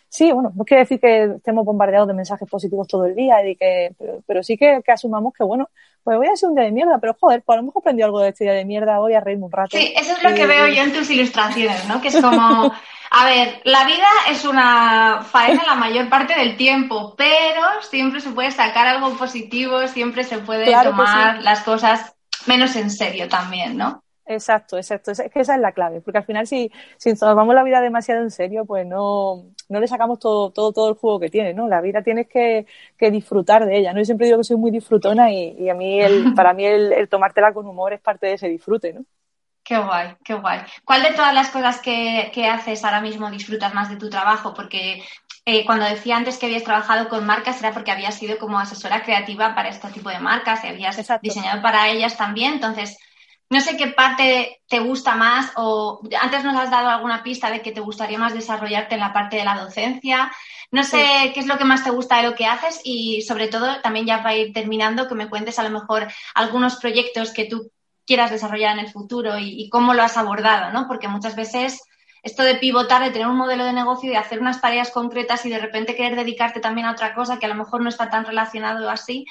sí, 0.09 0.33
bueno, 0.33 0.53
no 0.55 0.65
quiere 0.65 0.83
decir 0.83 1.01
que 1.01 1.25
estemos 1.37 1.65
bombardeados 1.65 2.09
de 2.09 2.15
mensajes 2.15 2.49
positivos 2.49 2.87
todo 2.89 3.07
el 3.07 3.15
día, 3.15 3.47
y 3.49 3.57
que, 3.57 3.95
pero, 4.27 4.43
sí 4.43 4.57
que, 4.57 4.83
asumamos 4.89 5.33
que, 5.35 5.45
bueno, 5.45 5.69
pues 6.05 6.17
voy 6.19 6.29
a 6.29 6.37
ser 6.37 6.51
un 6.51 6.55
día 6.55 6.65
de 6.65 6.73
mierda, 6.73 6.99
pero 7.01 7.17
joder, 7.19 7.43
pues 7.43 7.57
a 7.57 7.61
lo 7.61 7.67
mejor 7.67 7.81
aprendido 7.81 8.07
algo 8.07 8.21
de 8.21 8.29
este 8.29 8.45
día 8.45 8.53
de 8.53 8.65
mierda 8.65 9.01
hoy 9.01 9.15
a 9.15 9.21
reírme 9.21 9.47
un 9.47 9.53
rato. 9.53 9.77
Sí, 9.77 9.93
eso 9.97 10.13
es 10.13 10.23
lo 10.23 10.35
que 10.35 10.47
veo 10.47 10.69
yo 10.69 10.83
en 10.83 10.93
tus 10.93 11.11
ilustraciones, 11.11 11.89
¿no? 11.89 12.01
Que 12.01 12.09
es 12.09 12.21
como 12.21 12.73
A 13.17 13.27
ver, 13.27 13.61
la 13.63 13.85
vida 13.85 14.09
es 14.29 14.45
una 14.45 15.23
faena 15.23 15.63
la 15.65 15.77
mayor 15.77 16.09
parte 16.09 16.35
del 16.35 16.57
tiempo, 16.57 17.15
pero 17.17 17.63
siempre 17.89 18.21
se 18.21 18.31
puede 18.31 18.51
sacar 18.51 18.89
algo 18.89 19.17
positivo, 19.17 19.87
siempre 19.87 20.25
se 20.25 20.39
puede 20.39 20.67
tomar 20.83 21.41
las 21.41 21.63
cosas 21.63 22.17
menos 22.47 22.75
en 22.75 22.91
serio 22.91 23.29
también, 23.29 23.77
¿no? 23.77 24.03
Exacto, 24.27 24.77
exacto. 24.79 25.13
Es 25.13 25.23
que 25.33 25.41
esa 25.41 25.55
es 25.55 25.61
la 25.61 25.71
clave, 25.71 26.01
porque 26.01 26.19
al 26.19 26.25
final 26.25 26.49
si, 26.49 26.73
si 26.97 27.15
tomamos 27.15 27.55
la 27.55 27.63
vida 27.63 27.81
demasiado 27.81 28.21
en 28.21 28.33
serio, 28.33 28.65
pues 28.65 28.85
no, 28.85 29.45
no 29.69 29.81
le 29.81 29.89
sacamos 29.89 30.19
todo, 30.19 30.51
todo, 30.51 30.73
todo 30.73 30.89
el 30.91 30.97
juego 30.97 31.21
que 31.21 31.31
tiene, 31.31 31.55
¿no? 31.55 31.69
La 31.69 31.81
vida 31.81 32.03
tienes 32.03 32.29
que, 32.29 32.67
que 32.99 33.11
disfrutar 33.11 33.67
de 33.67 33.79
ella, 33.79 33.93
¿no? 33.93 34.01
Yo 34.01 34.05
siempre 34.05 34.27
digo 34.27 34.39
que 34.39 34.45
soy 34.45 34.57
muy 34.57 34.71
disfrutona 34.71 35.33
y, 35.33 35.57
y 35.59 35.69
a 35.69 35.75
mí, 35.75 36.01
el, 36.01 36.35
para 36.35 36.55
mí 36.55 36.65
el, 36.65 36.93
el 36.93 37.09
tomártela 37.09 37.53
con 37.53 37.67
humor 37.67 37.93
es 37.93 38.01
parte 38.01 38.27
de 38.27 38.35
ese 38.35 38.49
disfrute, 38.49 38.93
¿no? 38.93 39.05
Qué 39.65 39.79
guay, 39.79 40.15
qué 40.23 40.35
guay. 40.35 40.61
¿Cuál 40.85 41.03
de 41.03 41.13
todas 41.13 41.33
las 41.33 41.49
cosas 41.49 41.81
que, 41.81 42.31
haces 42.53 42.85
ahora 42.85 43.01
mismo 43.01 43.31
disfrutas 43.31 43.73
más 43.73 43.89
de 43.89 43.97
tu 43.97 44.11
trabajo? 44.11 44.53
Porque 44.53 45.03
eh, 45.47 45.65
cuando 45.65 45.87
decía 45.87 46.19
antes 46.19 46.37
que 46.37 46.47
habías 46.47 46.65
trabajado 46.65 47.09
con 47.09 47.25
marcas 47.25 47.61
era 47.61 47.73
porque 47.73 47.91
habías 47.91 48.15
sido 48.15 48.37
como 48.37 48.59
asesora 48.59 49.03
creativa 49.03 49.55
para 49.55 49.71
este 49.71 49.89
tipo 49.89 50.11
de 50.11 50.19
marcas 50.19 50.63
y 50.65 50.69
habías 50.69 50.99
diseñado 51.23 51.63
para 51.63 51.89
ellas 51.89 52.19
también. 52.19 52.55
Entonces, 52.55 52.99
no 53.55 53.61
sé 53.61 53.77
qué 53.77 53.87
parte 53.87 54.63
te 54.69 54.81
gusta 54.81 55.15
más 55.15 55.53
o 55.55 56.03
antes 56.21 56.43
nos 56.43 56.57
has 56.57 56.73
dado 56.73 56.89
alguna 56.89 57.23
pista 57.23 57.53
de 57.53 57.63
que 57.63 57.71
te 57.71 57.81
gustaría 57.81 58.19
más 58.19 58.35
desarrollarte 58.35 58.97
en 58.97 59.01
la 59.01 59.13
parte 59.13 59.37
de 59.37 59.45
la 59.45 59.57
docencia. 59.57 60.33
No 60.73 60.83
sé 60.83 61.31
qué 61.33 61.39
es 61.39 61.47
lo 61.47 61.57
que 61.57 61.65
más 61.65 61.85
te 61.85 61.91
gusta 61.91 62.17
de 62.17 62.25
lo 62.25 62.35
que 62.35 62.47
haces 62.47 62.81
y 62.83 63.23
sobre 63.23 63.47
todo 63.47 63.81
también 63.81 64.07
ya 64.07 64.25
para 64.25 64.35
ir 64.35 64.53
terminando 64.53 65.07
que 65.07 65.15
me 65.15 65.31
cuentes 65.31 65.61
a 65.61 65.63
lo 65.63 65.71
mejor 65.71 66.09
algunos 66.35 66.75
proyectos 66.77 67.31
que 67.31 67.45
tú 67.45 67.71
quieras 68.05 68.33
desarrollar 68.33 68.77
en 68.77 68.87
el 68.87 68.91
futuro 68.91 69.39
y, 69.39 69.69
cómo 69.69 69.95
lo 69.95 70.03
has 70.03 70.17
abordado, 70.17 70.73
¿no? 70.73 70.89
Porque 70.89 71.07
muchas 71.07 71.37
veces 71.37 71.81
esto 72.25 72.43
de 72.43 72.57
pivotar, 72.57 73.05
de 73.05 73.13
tener 73.13 73.29
un 73.29 73.37
modelo 73.37 73.65
de 73.65 73.73
negocio 73.73 74.11
y 74.11 74.17
hacer 74.17 74.41
unas 74.41 74.61
tareas 74.61 74.91
concretas 74.91 75.47
y 75.47 75.51
de 75.51 75.61
repente 75.61 75.95
querer 75.95 76.17
dedicarte 76.17 76.59
también 76.59 76.89
a 76.89 76.91
otra 76.91 77.15
cosa 77.15 77.39
que 77.39 77.47
a 77.47 77.51
lo 77.51 77.55
mejor 77.55 77.83
no 77.83 77.89
está 77.89 78.11
tan 78.11 78.25
relacionado 78.25 78.91
así, 78.91 79.25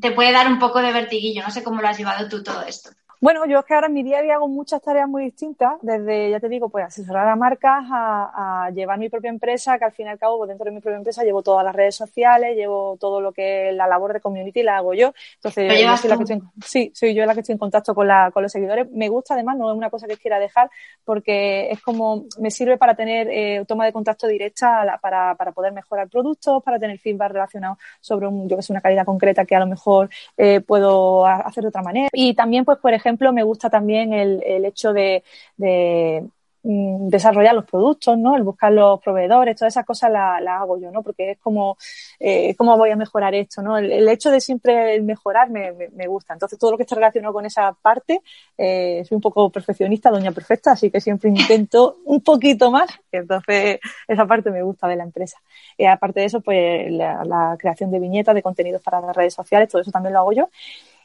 te 0.00 0.10
puede 0.10 0.32
dar 0.32 0.48
un 0.48 0.58
poco 0.58 0.82
de 0.82 0.92
vertiguillo. 0.92 1.44
No 1.44 1.52
sé 1.52 1.62
cómo 1.62 1.80
lo 1.80 1.86
has 1.86 1.96
llevado 1.96 2.28
tú 2.28 2.42
todo 2.42 2.62
esto. 2.62 2.90
Bueno, 3.22 3.44
yo 3.44 3.58
es 3.58 3.66
que 3.66 3.74
ahora 3.74 3.88
en 3.88 3.92
mi 3.92 4.02
día 4.02 4.20
a 4.20 4.22
día 4.22 4.36
hago 4.36 4.48
muchas 4.48 4.80
tareas 4.80 5.06
muy 5.06 5.24
distintas, 5.24 5.74
desde, 5.82 6.30
ya 6.30 6.40
te 6.40 6.48
digo, 6.48 6.70
pues 6.70 6.86
asesorar 6.86 7.28
a 7.28 7.36
marcas, 7.36 7.84
a, 7.90 8.70
llevar 8.74 8.98
mi 8.98 9.10
propia 9.10 9.28
empresa, 9.28 9.78
que 9.78 9.84
al 9.84 9.92
fin 9.92 10.06
y 10.06 10.08
al 10.08 10.18
cabo, 10.18 10.38
pues, 10.38 10.48
dentro 10.48 10.64
de 10.64 10.70
mi 10.70 10.80
propia 10.80 10.96
empresa 10.96 11.22
llevo 11.22 11.42
todas 11.42 11.62
las 11.62 11.74
redes 11.74 11.94
sociales, 11.94 12.56
llevo 12.56 12.96
todo 12.98 13.20
lo 13.20 13.32
que 13.32 13.68
es 13.68 13.76
la 13.76 13.86
labor 13.86 14.14
de 14.14 14.20
community 14.20 14.62
la 14.62 14.78
hago 14.78 14.94
yo. 14.94 15.12
Entonces, 15.34 15.70
yo 15.82 15.96
soy 15.98 16.08
la 16.08 16.16
que 16.16 16.22
estoy, 16.22 16.42
sí, 16.64 16.92
soy 16.94 17.14
yo 17.14 17.26
la 17.26 17.34
que 17.34 17.40
estoy 17.40 17.52
en 17.52 17.58
contacto 17.58 17.94
con, 17.94 18.08
la, 18.08 18.30
con 18.30 18.42
los 18.42 18.50
seguidores. 18.50 18.90
Me 18.90 19.10
gusta 19.10 19.34
además, 19.34 19.58
no 19.58 19.70
es 19.70 19.76
una 19.76 19.90
cosa 19.90 20.06
que 20.06 20.16
quiera 20.16 20.38
dejar, 20.38 20.70
porque 21.04 21.70
es 21.70 21.82
como, 21.82 22.24
me 22.38 22.50
sirve 22.50 22.78
para 22.78 22.94
tener 22.94 23.28
eh, 23.30 23.66
toma 23.68 23.84
de 23.84 23.92
contacto 23.92 24.28
directa 24.28 24.98
para, 25.02 25.34
para 25.34 25.52
poder 25.52 25.74
mejorar 25.74 26.08
productos, 26.08 26.62
para 26.62 26.78
tener 26.78 26.98
feedback 26.98 27.32
relacionado 27.32 27.76
sobre 28.00 28.26
un, 28.28 28.48
yo 28.48 28.56
que 28.56 28.62
sé, 28.62 28.72
una 28.72 28.80
calidad 28.80 29.04
concreta 29.04 29.44
que 29.44 29.56
a 29.56 29.60
lo 29.60 29.66
mejor 29.66 30.08
eh, 30.38 30.62
puedo 30.62 31.26
hacer 31.26 31.64
de 31.64 31.68
otra 31.68 31.82
manera. 31.82 32.08
Y 32.14 32.32
también, 32.32 32.64
pues, 32.64 32.78
por 32.78 32.94
ejemplo, 32.94 33.09
ejemplo, 33.10 33.32
me 33.32 33.42
gusta 33.42 33.68
también 33.70 34.12
el, 34.12 34.42
el 34.44 34.64
hecho 34.64 34.92
de, 34.92 35.24
de 35.56 36.24
mm, 36.62 37.08
desarrollar 37.08 37.54
los 37.54 37.64
productos, 37.64 38.16
¿no? 38.16 38.36
El 38.36 38.42
buscar 38.42 38.72
los 38.72 39.00
proveedores, 39.00 39.56
todas 39.56 39.72
esas 39.74 39.84
cosas 39.84 40.10
las 40.10 40.40
la 40.42 40.58
hago 40.58 40.78
yo, 40.78 40.90
¿no? 40.90 41.02
Porque 41.02 41.32
es 41.32 41.38
como, 41.38 41.76
eh, 42.18 42.54
¿cómo 42.56 42.76
voy 42.76 42.90
a 42.90 42.96
mejorar 42.96 43.34
esto, 43.34 43.62
¿no? 43.62 43.78
El, 43.78 44.08
hecho 44.08 44.30
de 44.30 44.40
siempre 44.40 45.00
mejorar 45.00 45.50
me, 45.50 45.72
me, 45.72 46.06
gusta. 46.06 46.34
Entonces, 46.34 46.58
todo 46.58 46.72
lo 46.72 46.76
que 46.76 46.84
está 46.84 46.94
relacionado 46.94 47.34
con 47.34 47.46
esa 47.46 47.72
parte, 47.72 48.20
eh, 48.56 49.02
soy 49.08 49.16
un 49.16 49.22
poco 49.22 49.50
perfeccionista, 49.50 50.10
doña 50.10 50.32
perfecta, 50.32 50.72
así 50.72 50.90
que 50.90 51.00
siempre 51.00 51.30
intento 51.30 51.98
un 52.04 52.20
poquito 52.22 52.70
más. 52.70 52.90
Entonces, 53.12 53.80
esa 54.08 54.26
parte 54.26 54.50
me 54.50 54.62
gusta 54.62 54.86
de 54.88 54.96
la 54.96 55.04
empresa. 55.04 55.38
Y 55.76 55.84
aparte 55.86 56.20
de 56.20 56.26
eso, 56.26 56.40
pues 56.40 56.90
la, 56.92 57.24
la 57.24 57.56
creación 57.58 57.90
de 57.90 57.98
viñetas, 57.98 58.34
de 58.34 58.42
contenidos 58.42 58.82
para 58.82 59.00
las 59.00 59.16
redes 59.16 59.34
sociales, 59.34 59.68
todo 59.68 59.82
eso 59.82 59.90
también 59.90 60.14
lo 60.14 60.20
hago 60.20 60.32
yo. 60.32 60.48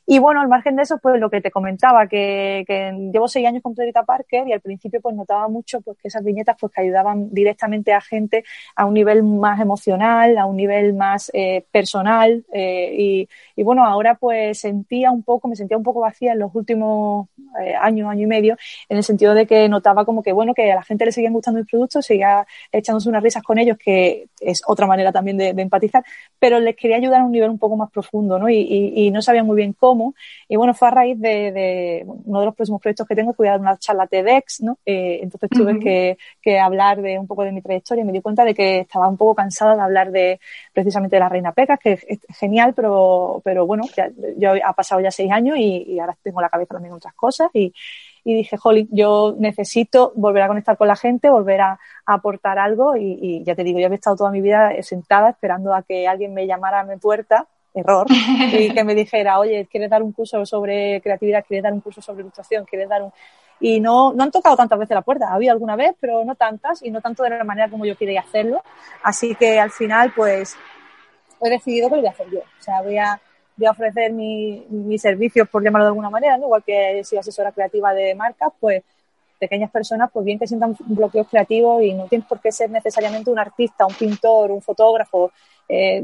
Y 0.08 0.20
bueno, 0.20 0.40
al 0.40 0.48
margen 0.48 0.76
de 0.76 0.84
eso, 0.84 1.00
pues 1.00 1.20
lo 1.20 1.32
que 1.32 1.42
te 1.42 1.50
comentaba, 1.50 2.08
que, 2.08 2.64
llevo 3.12 3.28
seis 3.28 3.48
años 3.48 3.64
con 3.64 3.74
Pedrita 3.74 4.04
Parker 4.04 4.48
y 4.48 4.54
al 4.54 4.62
principio 4.62 5.02
pues 5.02 5.16
notaba 5.16 5.48
mucho 5.48 5.82
pues 5.82 5.98
que 5.98 6.10
esas 6.10 6.24
viñetas 6.24 6.56
pues 6.60 6.72
que 6.72 6.82
ayudaban 6.82 7.34
directamente 7.34 7.92
a 7.92 8.02
gente 8.02 8.44
a 8.76 8.86
un 8.86 8.94
nivel 8.94 9.24
más 9.24 9.60
emocional, 9.60 10.38
a 10.38 10.46
un 10.46 10.58
nivel 10.58 10.94
más 10.94 11.32
eh, 11.34 11.66
personal 11.72 12.46
eh, 12.54 13.28
y, 13.56 13.64
bueno, 13.64 13.84
ahora 13.84 14.14
pues 14.16 14.60
sentía 14.60 15.10
un 15.10 15.24
poco, 15.24 15.48
me 15.48 15.56
sentía 15.56 15.76
un 15.76 15.84
poco 15.84 16.02
vacía 16.02 16.34
en 16.34 16.40
los 16.40 16.54
últimos 16.54 17.28
eh, 17.60 17.74
años, 17.74 18.08
año 18.08 18.24
y 18.24 18.28
medio, 18.28 18.58
en 18.90 18.98
el 18.98 19.04
sentido 19.04 19.34
de 19.34 19.48
que 19.48 19.68
notaba 19.70 20.06
como 20.06 20.22
que 20.22 20.34
bueno, 20.34 20.54
que 20.54 20.72
a 20.72 20.76
la 20.76 20.84
gente 20.84 21.06
le 21.06 21.12
seguían 21.14 21.34
gustando 21.34 21.60
mis 21.60 21.70
productos, 21.70 22.06
seguía 22.06 22.46
echándose 22.72 23.10
unas 23.10 23.24
risas 23.24 23.42
con 23.42 23.58
ellos, 23.58 23.78
que 23.84 24.28
es 24.40 24.62
otra 24.68 24.86
manera 24.86 25.12
también 25.12 25.38
de, 25.38 25.50
empatizar, 25.50 26.04
pero 26.38 26.60
les 26.60 26.76
quería 26.76 26.98
ayudar 26.98 27.22
a 27.22 27.26
un 27.26 27.32
nivel 27.32 27.50
un 27.50 27.58
poco 27.58 27.76
más 27.76 27.90
profundo, 27.90 28.38
¿no? 28.38 28.50
Y, 28.50 28.94
y 28.96 29.10
no 29.10 29.22
sabía 29.24 29.44
muy 29.44 29.56
bien 29.56 29.74
cómo 29.74 29.95
y 30.48 30.56
bueno, 30.56 30.74
fue 30.74 30.88
a 30.88 30.92
raíz 30.92 31.20
de, 31.20 32.04
uno 32.06 32.40
de 32.40 32.46
los 32.46 32.56
próximos 32.56 32.82
proyectos 32.82 33.08
que 33.08 33.16
tengo, 33.16 33.34
que 33.34 33.38
voy 33.38 33.48
a 33.48 33.52
dar 33.52 33.60
una 33.60 33.78
charla 33.78 34.08
TEDx, 34.08 34.62
¿no? 34.62 34.78
Eh, 34.86 35.20
entonces 35.22 35.50
tuve 35.50 35.80
que, 35.80 36.60
hablar 36.60 37.02
de 37.02 37.20
un 37.20 37.28
poco 37.28 37.44
de 37.44 37.52
mi 37.52 37.62
trayectoria 37.62 38.04
y 38.04 38.06
me 38.06 38.14
di 38.14 38.22
cuenta 38.22 38.46
de 38.46 38.54
que 38.54 38.80
estaba 38.80 39.08
un 39.08 39.18
poco 39.18 39.36
cansada 39.36 39.76
de 39.76 39.82
hablar 39.82 40.12
de 40.12 40.40
precisamente 40.74 41.16
de 41.16 41.20
la 41.20 41.30
reina 41.30 41.52
Pecas, 41.52 41.80
que 41.80 41.94
es, 41.94 42.20
genial, 42.38 42.74
pero, 42.74 43.42
pero 43.44 43.66
bueno, 43.66 43.84
ya, 43.96 44.10
yo 44.38 44.54
ha 44.64 44.74
pasado 44.74 45.02
ya 45.02 45.12
seis 45.12 45.32
años 45.32 45.58
y, 45.58 46.00
ahora 46.00 46.18
tengo 46.22 46.42
la 46.42 46.50
cabeza 46.50 46.76
también 46.76 46.92
en 46.92 46.98
otras 46.98 47.14
cosas 47.14 47.50
y, 47.54 47.74
dije, 48.24 48.58
jolly, 48.58 48.88
yo 48.92 49.36
necesito 49.38 50.12
volver 50.16 50.44
a 50.44 50.48
conectar 50.48 50.78
con 50.78 50.88
la 50.88 50.96
gente, 50.96 51.30
volver 51.30 51.62
a, 51.62 51.80
aportar 52.08 52.60
algo 52.60 52.96
y, 52.96 53.18
y, 53.22 53.44
ya 53.44 53.56
te 53.56 53.64
digo, 53.64 53.80
yo 53.80 53.86
había 53.86 53.96
estado 53.96 54.16
toda 54.16 54.32
mi 54.32 54.42
vida 54.42 54.72
sentada 54.82 55.30
esperando 55.30 55.74
a 55.74 55.84
que 55.84 56.08
alguien 56.08 56.34
me 56.34 56.48
llamara 56.48 56.82
a 56.82 56.84
mi 56.84 56.98
puerta 56.98 57.48
error, 57.76 58.08
y 58.10 58.74
que 58.74 58.84
me 58.86 58.96
dijera, 58.96 59.40
oye, 59.40 59.68
¿quieres 59.70 59.90
dar 59.90 60.02
un 60.02 60.12
curso 60.12 60.46
sobre 60.46 61.02
creatividad? 61.02 61.46
¿Quieres 61.46 61.64
dar 61.64 61.74
un 61.74 61.82
curso 61.82 62.02
sobre 62.02 62.22
ilustración? 62.22 62.66
¿Quieres 62.66 62.90
dar 62.90 63.04
un...? 63.04 63.12
Y 63.60 63.80
no, 63.80 64.14
no 64.14 64.24
han 64.24 64.32
tocado 64.32 64.58
tantas 64.58 64.78
veces 64.78 64.96
la 64.96 65.02
puerta. 65.02 65.34
Había 65.34 65.52
alguna 65.52 65.76
vez, 65.76 65.96
pero 66.00 66.26
no 66.26 66.36
tantas 66.36 66.84
y 66.84 66.92
no 66.92 67.00
tanto 67.02 67.24
de 67.24 67.30
la 67.30 67.44
manera 67.44 67.70
como 67.70 67.86
yo 67.86 67.96
quería 67.96 68.20
hacerlo. 68.20 68.62
Así 69.02 69.34
que 69.36 69.60
al 69.60 69.72
final, 69.72 70.12
pues, 70.14 70.58
he 71.42 71.50
decidido 71.50 71.90
que 71.90 71.96
lo 71.96 72.02
voy 72.02 72.10
a 72.10 72.12
hacer 72.12 72.30
yo. 72.30 72.40
O 72.40 72.62
sea, 72.62 72.82
voy 72.82 72.98
a, 72.98 73.20
voy 73.56 73.68
a 73.68 73.72
ofrecer 73.72 74.12
mis 74.12 74.70
mi 74.70 74.98
servicios, 74.98 75.48
por 75.48 75.64
llamarlo 75.64 75.86
de 75.86 75.90
alguna 75.90 76.10
manera, 76.10 76.38
¿no? 76.38 76.46
igual 76.46 76.64
que 76.64 77.02
soy 77.04 77.18
asesora 77.18 77.52
creativa 77.52 77.94
de 77.94 78.14
marcas, 78.16 78.52
pues 78.60 78.84
pequeñas 79.40 79.72
personas, 79.72 80.10
pues 80.12 80.26
bien 80.26 80.40
que 80.40 80.48
sientan 80.48 80.76
bloqueos 80.80 81.28
creativos 81.28 81.82
y 81.84 81.94
no 81.94 82.08
tienes 82.08 82.28
por 82.28 82.40
qué 82.40 82.52
ser 82.52 82.70
necesariamente 82.70 83.30
un 83.30 83.40
artista, 83.40 83.86
un 83.86 83.94
pintor, 83.94 84.52
un 84.52 84.62
fotógrafo, 84.62 85.32
eh, 85.68 86.04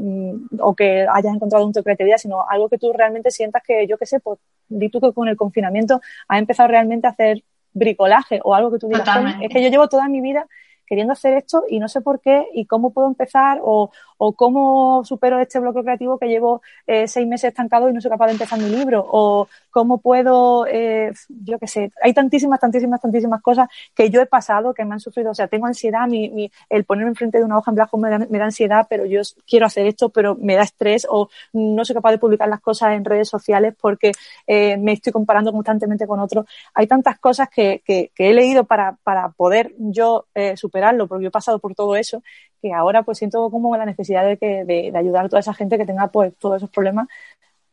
o 0.58 0.74
que 0.74 1.06
hayas 1.08 1.34
encontrado 1.34 1.64
un 1.66 1.72
toque 1.72 1.90
de 1.90 1.96
creatividad, 1.96 2.18
sino 2.18 2.48
algo 2.48 2.68
que 2.68 2.78
tú 2.78 2.92
realmente 2.92 3.30
sientas 3.30 3.62
que, 3.62 3.86
yo 3.86 3.98
qué 3.98 4.06
sé, 4.06 4.20
pues 4.20 4.38
di 4.68 4.88
tú 4.88 5.00
que 5.00 5.12
con 5.12 5.28
el 5.28 5.36
confinamiento 5.36 6.00
has 6.28 6.38
empezado 6.38 6.68
realmente 6.68 7.06
a 7.06 7.10
hacer 7.10 7.42
bricolaje 7.72 8.40
o 8.44 8.54
algo 8.54 8.70
que 8.70 8.78
tú 8.78 8.88
digas, 8.88 9.08
es 9.40 9.48
que 9.50 9.62
yo 9.62 9.68
llevo 9.68 9.88
toda 9.88 10.08
mi 10.08 10.20
vida 10.20 10.46
queriendo 10.92 11.14
hacer 11.14 11.32
esto 11.34 11.64
y 11.70 11.78
no 11.78 11.88
sé 11.88 12.02
por 12.02 12.20
qué 12.20 12.46
y 12.52 12.66
cómo 12.66 12.92
puedo 12.92 13.08
empezar 13.08 13.60
o, 13.62 13.90
o 14.18 14.32
cómo 14.34 15.02
supero 15.04 15.40
este 15.40 15.58
bloqueo 15.58 15.82
creativo 15.82 16.18
que 16.18 16.28
llevo 16.28 16.60
eh, 16.86 17.08
seis 17.08 17.26
meses 17.26 17.48
estancado 17.48 17.88
y 17.88 17.94
no 17.94 18.00
soy 18.02 18.10
capaz 18.10 18.26
de 18.26 18.32
empezar 18.32 18.58
mi 18.58 18.68
libro 18.68 19.02
o 19.10 19.48
cómo 19.72 19.98
puedo, 19.98 20.66
eh, 20.66 21.12
yo 21.28 21.58
qué 21.58 21.66
sé, 21.66 21.92
hay 22.02 22.12
tantísimas, 22.12 22.60
tantísimas, 22.60 23.00
tantísimas 23.00 23.42
cosas 23.42 23.68
que 23.94 24.10
yo 24.10 24.20
he 24.20 24.26
pasado, 24.26 24.74
que 24.74 24.84
me 24.84 24.94
han 24.94 25.00
sufrido, 25.00 25.30
o 25.32 25.34
sea, 25.34 25.48
tengo 25.48 25.66
ansiedad, 25.66 26.06
mi, 26.06 26.28
mi, 26.30 26.52
el 26.68 26.84
ponerme 26.84 27.10
enfrente 27.10 27.38
de 27.38 27.44
una 27.44 27.58
hoja 27.58 27.70
en 27.70 27.74
blanco 27.76 27.98
me 27.98 28.10
da, 28.10 28.18
me 28.18 28.38
da, 28.38 28.44
ansiedad, 28.44 28.86
pero 28.88 29.06
yo 29.06 29.22
quiero 29.48 29.66
hacer 29.66 29.86
esto, 29.86 30.10
pero 30.10 30.36
me 30.36 30.54
da 30.54 30.62
estrés 30.62 31.06
o 31.08 31.30
no 31.54 31.84
soy 31.84 31.94
capaz 31.94 32.12
de 32.12 32.18
publicar 32.18 32.48
las 32.48 32.60
cosas 32.60 32.92
en 32.92 33.04
redes 33.04 33.28
sociales 33.28 33.74
porque 33.80 34.12
eh, 34.46 34.76
me 34.76 34.92
estoy 34.92 35.12
comparando 35.12 35.52
constantemente 35.52 36.06
con 36.06 36.20
otros. 36.20 36.44
Hay 36.74 36.86
tantas 36.86 37.18
cosas 37.18 37.48
que, 37.48 37.82
que, 37.84 38.12
que 38.14 38.30
he 38.30 38.34
leído 38.34 38.64
para, 38.64 38.98
para 39.02 39.30
poder 39.30 39.74
yo 39.78 40.26
eh, 40.34 40.56
superarlo, 40.56 41.08
porque 41.08 41.24
yo 41.24 41.28
he 41.28 41.32
pasado 41.32 41.58
por 41.58 41.74
todo 41.74 41.96
eso, 41.96 42.22
que 42.60 42.72
ahora 42.74 43.02
pues 43.02 43.18
siento 43.18 43.50
como 43.50 43.74
la 43.76 43.86
necesidad 43.86 44.24
de, 44.26 44.36
que, 44.36 44.64
de, 44.64 44.90
de 44.92 44.98
ayudar 44.98 45.24
a 45.24 45.28
toda 45.28 45.40
esa 45.40 45.54
gente 45.54 45.78
que 45.78 45.86
tenga 45.86 46.08
pues 46.08 46.34
todos 46.38 46.58
esos 46.58 46.70
problemas 46.70 47.08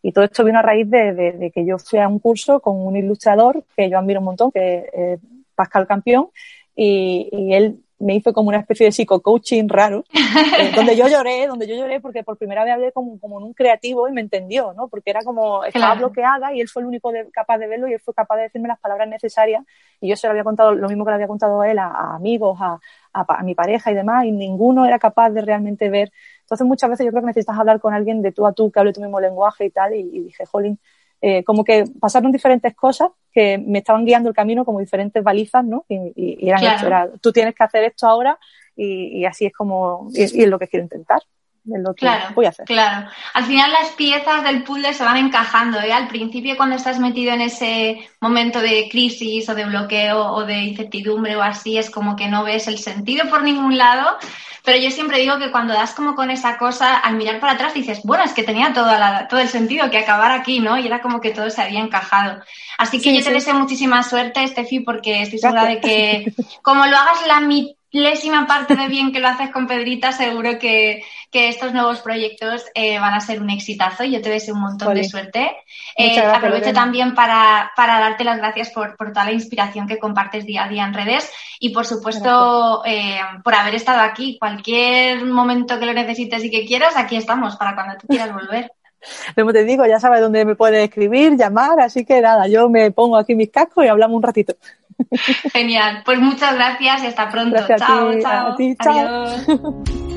y 0.02 0.12
todo 0.12 0.26
esto 0.26 0.44
vino 0.44 0.60
a 0.60 0.62
raíz 0.62 0.90
de, 0.90 1.52
que 1.54 1.66
yo 1.66 1.78
fui 1.78 2.00
a 2.00 2.08
un 2.08 2.20
curso 2.20 2.60
con 2.60 2.78
un 2.86 2.96
ilustrador 2.96 3.64
que 3.76 3.90
yo 3.90 3.98
admiro 3.98 4.20
un 4.20 4.26
montón, 4.26 4.52
que 4.52 4.90
es 4.94 5.20
Pascal 5.56 5.88
Campión, 5.88 6.30
y, 6.76 7.54
él 7.54 7.84
me 8.02 8.16
hizo 8.16 8.32
como 8.32 8.48
una 8.48 8.60
especie 8.60 8.86
de 8.86 8.94
psico-coaching 8.94 9.68
raro, 9.68 10.06
eh, 10.58 10.72
donde 10.74 10.96
yo 10.96 11.10
lloré, 11.10 11.48
donde 11.48 11.68
yo 11.68 11.76
lloré 11.76 12.00
porque 12.00 12.24
por 12.24 12.38
primera 12.38 12.64
vez 12.64 12.74
hablé 12.74 12.94
como, 12.94 13.20
como 13.20 13.40
en 13.40 13.48
un 13.48 13.54
creativo 13.54 14.08
y 14.08 14.14
me 14.14 14.22
entendió, 14.22 14.72
¿no? 14.72 14.88
Porque 14.88 15.10
era 15.10 15.22
como, 15.24 15.66
estaba 15.66 15.96
bloqueada 15.96 16.54
y 16.54 16.62
él 16.62 16.70
fue 16.70 16.82
el 16.82 16.88
único 16.88 17.12
capaz 17.34 17.58
de 17.58 17.68
verlo 17.68 17.90
y 17.90 17.94
él 17.94 18.00
fue 18.00 18.14
capaz 18.14 18.38
de 18.38 18.44
decirme 18.44 18.70
las 18.70 18.80
palabras 18.80 19.10
necesarias 19.10 19.66
y 20.00 20.08
yo 20.08 20.16
se 20.16 20.28
lo 20.28 20.32
había 20.32 20.46
contado, 20.46 20.74
lo 20.74 20.88
mismo 20.88 21.04
que 21.04 21.12
le 21.12 21.16
había 21.16 21.28
contado 21.28 21.60
a 21.60 21.70
él, 21.70 21.78
a, 21.78 22.16
amigos, 22.16 22.58
a, 22.62 22.80
a, 23.12 23.44
mi 23.44 23.54
pareja 23.54 23.92
y 23.92 23.96
demás, 23.96 24.24
y 24.24 24.32
ninguno 24.32 24.86
era 24.86 24.98
capaz 24.98 25.32
de 25.32 25.42
realmente 25.42 25.90
ver 25.90 26.14
entonces, 26.50 26.66
muchas 26.66 26.90
veces 26.90 27.06
yo 27.06 27.12
creo 27.12 27.22
que 27.22 27.28
necesitas 27.28 27.60
hablar 27.60 27.80
con 27.80 27.94
alguien 27.94 28.24
de 28.24 28.32
tú 28.32 28.48
a 28.48 28.54
tú 28.54 28.72
que 28.72 28.80
hable 28.80 28.92
tu 28.92 29.02
mismo 29.02 29.20
lenguaje 29.20 29.66
y 29.66 29.70
tal. 29.70 29.94
Y, 29.94 30.22
dije, 30.22 30.48
jolín, 30.48 30.80
eh, 31.22 31.44
como 31.44 31.64
que 31.64 31.84
pasaron 32.00 32.32
diferentes 32.32 32.74
cosas 32.74 33.12
que 33.32 33.60
me 33.60 33.80
estaban 33.80 34.04
guiando 34.04 34.30
el 34.30 34.36
camino 34.36 34.66
como 34.66 34.80
diferentes 34.80 35.24
balizas, 35.24 35.64
¿no? 35.64 35.86
Y, 35.88 36.50
eran 36.50 36.64
esto, 36.64 37.20
tú 37.22 37.32
tienes 37.32 37.54
que 37.54 37.64
hacer 37.64 37.84
esto 37.84 38.08
ahora 38.08 38.40
y, 38.76 39.26
así 39.26 39.46
es 39.46 39.54
como, 39.54 40.10
y, 40.12 40.24
es 40.24 40.48
lo 40.48 40.58
que 40.58 40.68
quiero 40.68 40.86
intentar. 40.86 41.22
Lo 41.66 41.94
que 41.94 42.00
claro, 42.00 42.34
voy 42.36 42.46
a 42.46 42.50
hacer. 42.50 42.66
Claro. 42.66 43.08
Al 43.34 43.46
final 43.46 43.72
las 43.72 43.90
piezas 43.92 44.44
del 44.44 44.64
puzzle 44.64 44.94
se 44.94 45.04
van 45.04 45.18
encajando. 45.18 45.80
¿eh? 45.80 45.92
Al 45.92 46.08
principio 46.08 46.58
cuando 46.58 46.76
estás 46.76 47.00
metido 47.00 47.34
en 47.34 47.42
ese 47.42 48.10
momento 48.20 48.60
de 48.60 48.88
crisis 48.90 49.48
o 49.50 49.56
de 49.56 49.66
bloqueo 49.66 50.34
o 50.34 50.46
de 50.46 50.60
incertidumbre 50.60 51.36
o 51.36 51.42
así, 51.42 51.78
es 51.78 51.90
como 51.90 52.16
que 52.16 52.28
no 52.28 52.44
ves 52.44 52.68
el 52.68 52.80
sentido 52.80 53.30
por 53.30 53.44
ningún 53.44 53.78
lado 53.78 54.18
pero 54.64 54.78
yo 54.84 54.92
siempre 54.92 55.20
digo 55.20 55.40
que 55.40 55.52
cuando 55.52 55.74
das 55.74 55.94
como 55.94 56.16
con 56.16 56.30
esa 56.30 56.58
cosa, 56.58 56.98
al 56.98 57.16
mirar 57.16 57.40
para 57.40 57.54
atrás 57.54 57.74
dices, 57.74 58.02
bueno, 58.04 58.24
es 58.24 58.34
que 58.34 58.44
tenía 58.44 58.74
toda 58.74 59.28
todo 59.28 59.40
el 59.40 59.48
sentido 59.48 59.90
que 59.90 59.98
acabar 59.98 60.32
aquí, 60.32 60.60
¿no? 60.60 60.78
Y 60.78 60.86
era 60.86 61.02
como 61.02 61.22
que 61.22 61.32
todo 61.32 61.50
se 61.50 61.62
había 61.62 61.80
encajado. 61.80 62.44
Así 62.78 63.02
que 63.02 63.16
yo 63.16 63.24
te 63.24 63.32
deseo 63.32 63.56
muchísima 63.56 64.04
suerte, 64.04 64.44
Estefi, 64.44 64.82
porque 64.82 65.24
estoy 65.24 65.40
segura 65.40 65.66
de 65.66 65.80
que 65.80 66.34
como 66.62 66.86
lo 66.86 66.98
hagas 66.98 67.26
la 67.28 67.40
mitad 67.40 67.79
lésima 67.92 68.46
parte 68.46 68.76
de 68.76 68.88
bien 68.88 69.12
que 69.12 69.20
lo 69.20 69.28
haces 69.28 69.50
con 69.50 69.68
Pedrita, 69.68 70.12
seguro 70.12 70.60
que, 70.60 71.04
estos 71.32 71.74
nuevos 71.74 72.00
proyectos 72.00 72.66
eh, 72.74 72.98
van 73.00 73.14
a 73.14 73.20
ser 73.20 73.40
un 73.40 73.52
exitazo 73.52 74.04
y 74.04 74.12
yo 74.12 74.22
te 74.22 74.30
deseo 74.30 74.56
un 74.56 74.62
montón 74.62 74.96
de 74.96 75.04
suerte. 75.04 75.52
Eh, 75.96 76.20
aprovecho 76.20 76.74
también 76.74 77.14
para, 77.14 77.72
darte 77.78 78.24
las 78.24 78.38
gracias 78.38 78.72
por, 78.72 78.96
toda 78.98 79.26
la 79.26 79.32
inspiración 79.32 79.88
que 79.88 80.00
compartes 80.00 80.46
día 80.46 80.64
a 80.64 80.70
día 80.70 80.86
en 80.86 80.94
redes 80.94 81.32
y 81.60 81.70
por 81.70 81.86
supuesto 81.86 82.82
eh, 82.84 83.20
por 83.44 83.54
haber 83.54 83.76
estado 83.76 84.02
aquí. 84.02 84.38
Cualquier 84.40 85.24
momento 85.26 85.80
que 85.80 85.86
lo 85.86 85.94
necesites 85.94 86.44
y 86.44 86.50
que 86.50 86.66
quieras, 86.66 86.98
aquí 86.98 87.16
estamos 87.16 87.56
para 87.58 87.76
cuando 87.76 87.98
tú 87.98 88.08
quieras 88.08 88.34
volver. 88.34 88.72
Como 89.36 89.54
te 89.54 89.64
digo, 89.64 89.86
ya 89.86 90.00
sabes 90.00 90.22
dónde 90.22 90.46
me 90.46 90.56
puedes 90.56 90.84
escribir, 90.84 91.38
llamar, 91.38 91.80
así 91.80 92.06
que 92.06 92.22
nada, 92.22 92.48
yo 92.48 92.70
me 92.70 92.92
pongo 92.92 93.18
aquí 93.18 93.36
mis 93.36 93.52
cascos 93.52 93.86
y 93.86 93.88
hablamos 93.88 94.18
un 94.18 94.24
ratito. 94.24 94.56
Genial, 95.54 96.02
pues 96.06 96.20
muchas 96.20 96.56
gracias 96.56 97.04
y 97.04 97.08
hasta 97.08 97.30
pronto. 97.30 97.58
chao, 97.78 98.20
chao. 98.20 98.56
Adiós. 98.80 99.46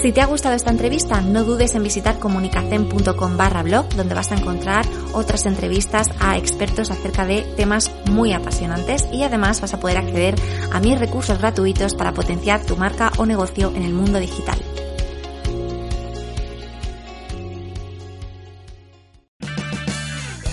Si 0.00 0.12
te 0.12 0.20
ha 0.20 0.26
gustado 0.26 0.54
esta 0.54 0.70
entrevista, 0.70 1.22
no 1.22 1.42
dudes 1.42 1.74
en 1.74 1.82
visitar 1.82 2.18
comunicacen.com 2.18 3.36
barra 3.38 3.62
blog, 3.62 3.88
donde 3.94 4.14
vas 4.14 4.30
a 4.30 4.36
encontrar 4.36 4.84
otras 5.14 5.46
entrevistas 5.46 6.10
a 6.20 6.36
expertos 6.36 6.90
acerca 6.90 7.24
de 7.24 7.42
temas 7.56 7.90
muy 8.10 8.34
apasionantes 8.34 9.08
y 9.10 9.22
además 9.22 9.62
vas 9.62 9.72
a 9.72 9.80
poder 9.80 9.96
acceder 9.96 10.34
a 10.70 10.80
mis 10.80 10.98
recursos 10.98 11.38
gratuitos 11.38 11.94
para 11.94 12.12
potenciar 12.12 12.62
tu 12.62 12.76
marca 12.76 13.10
o 13.16 13.24
negocio 13.24 13.72
en 13.74 13.84
el 13.84 13.94
mundo 13.94 14.18
digital. 14.18 14.58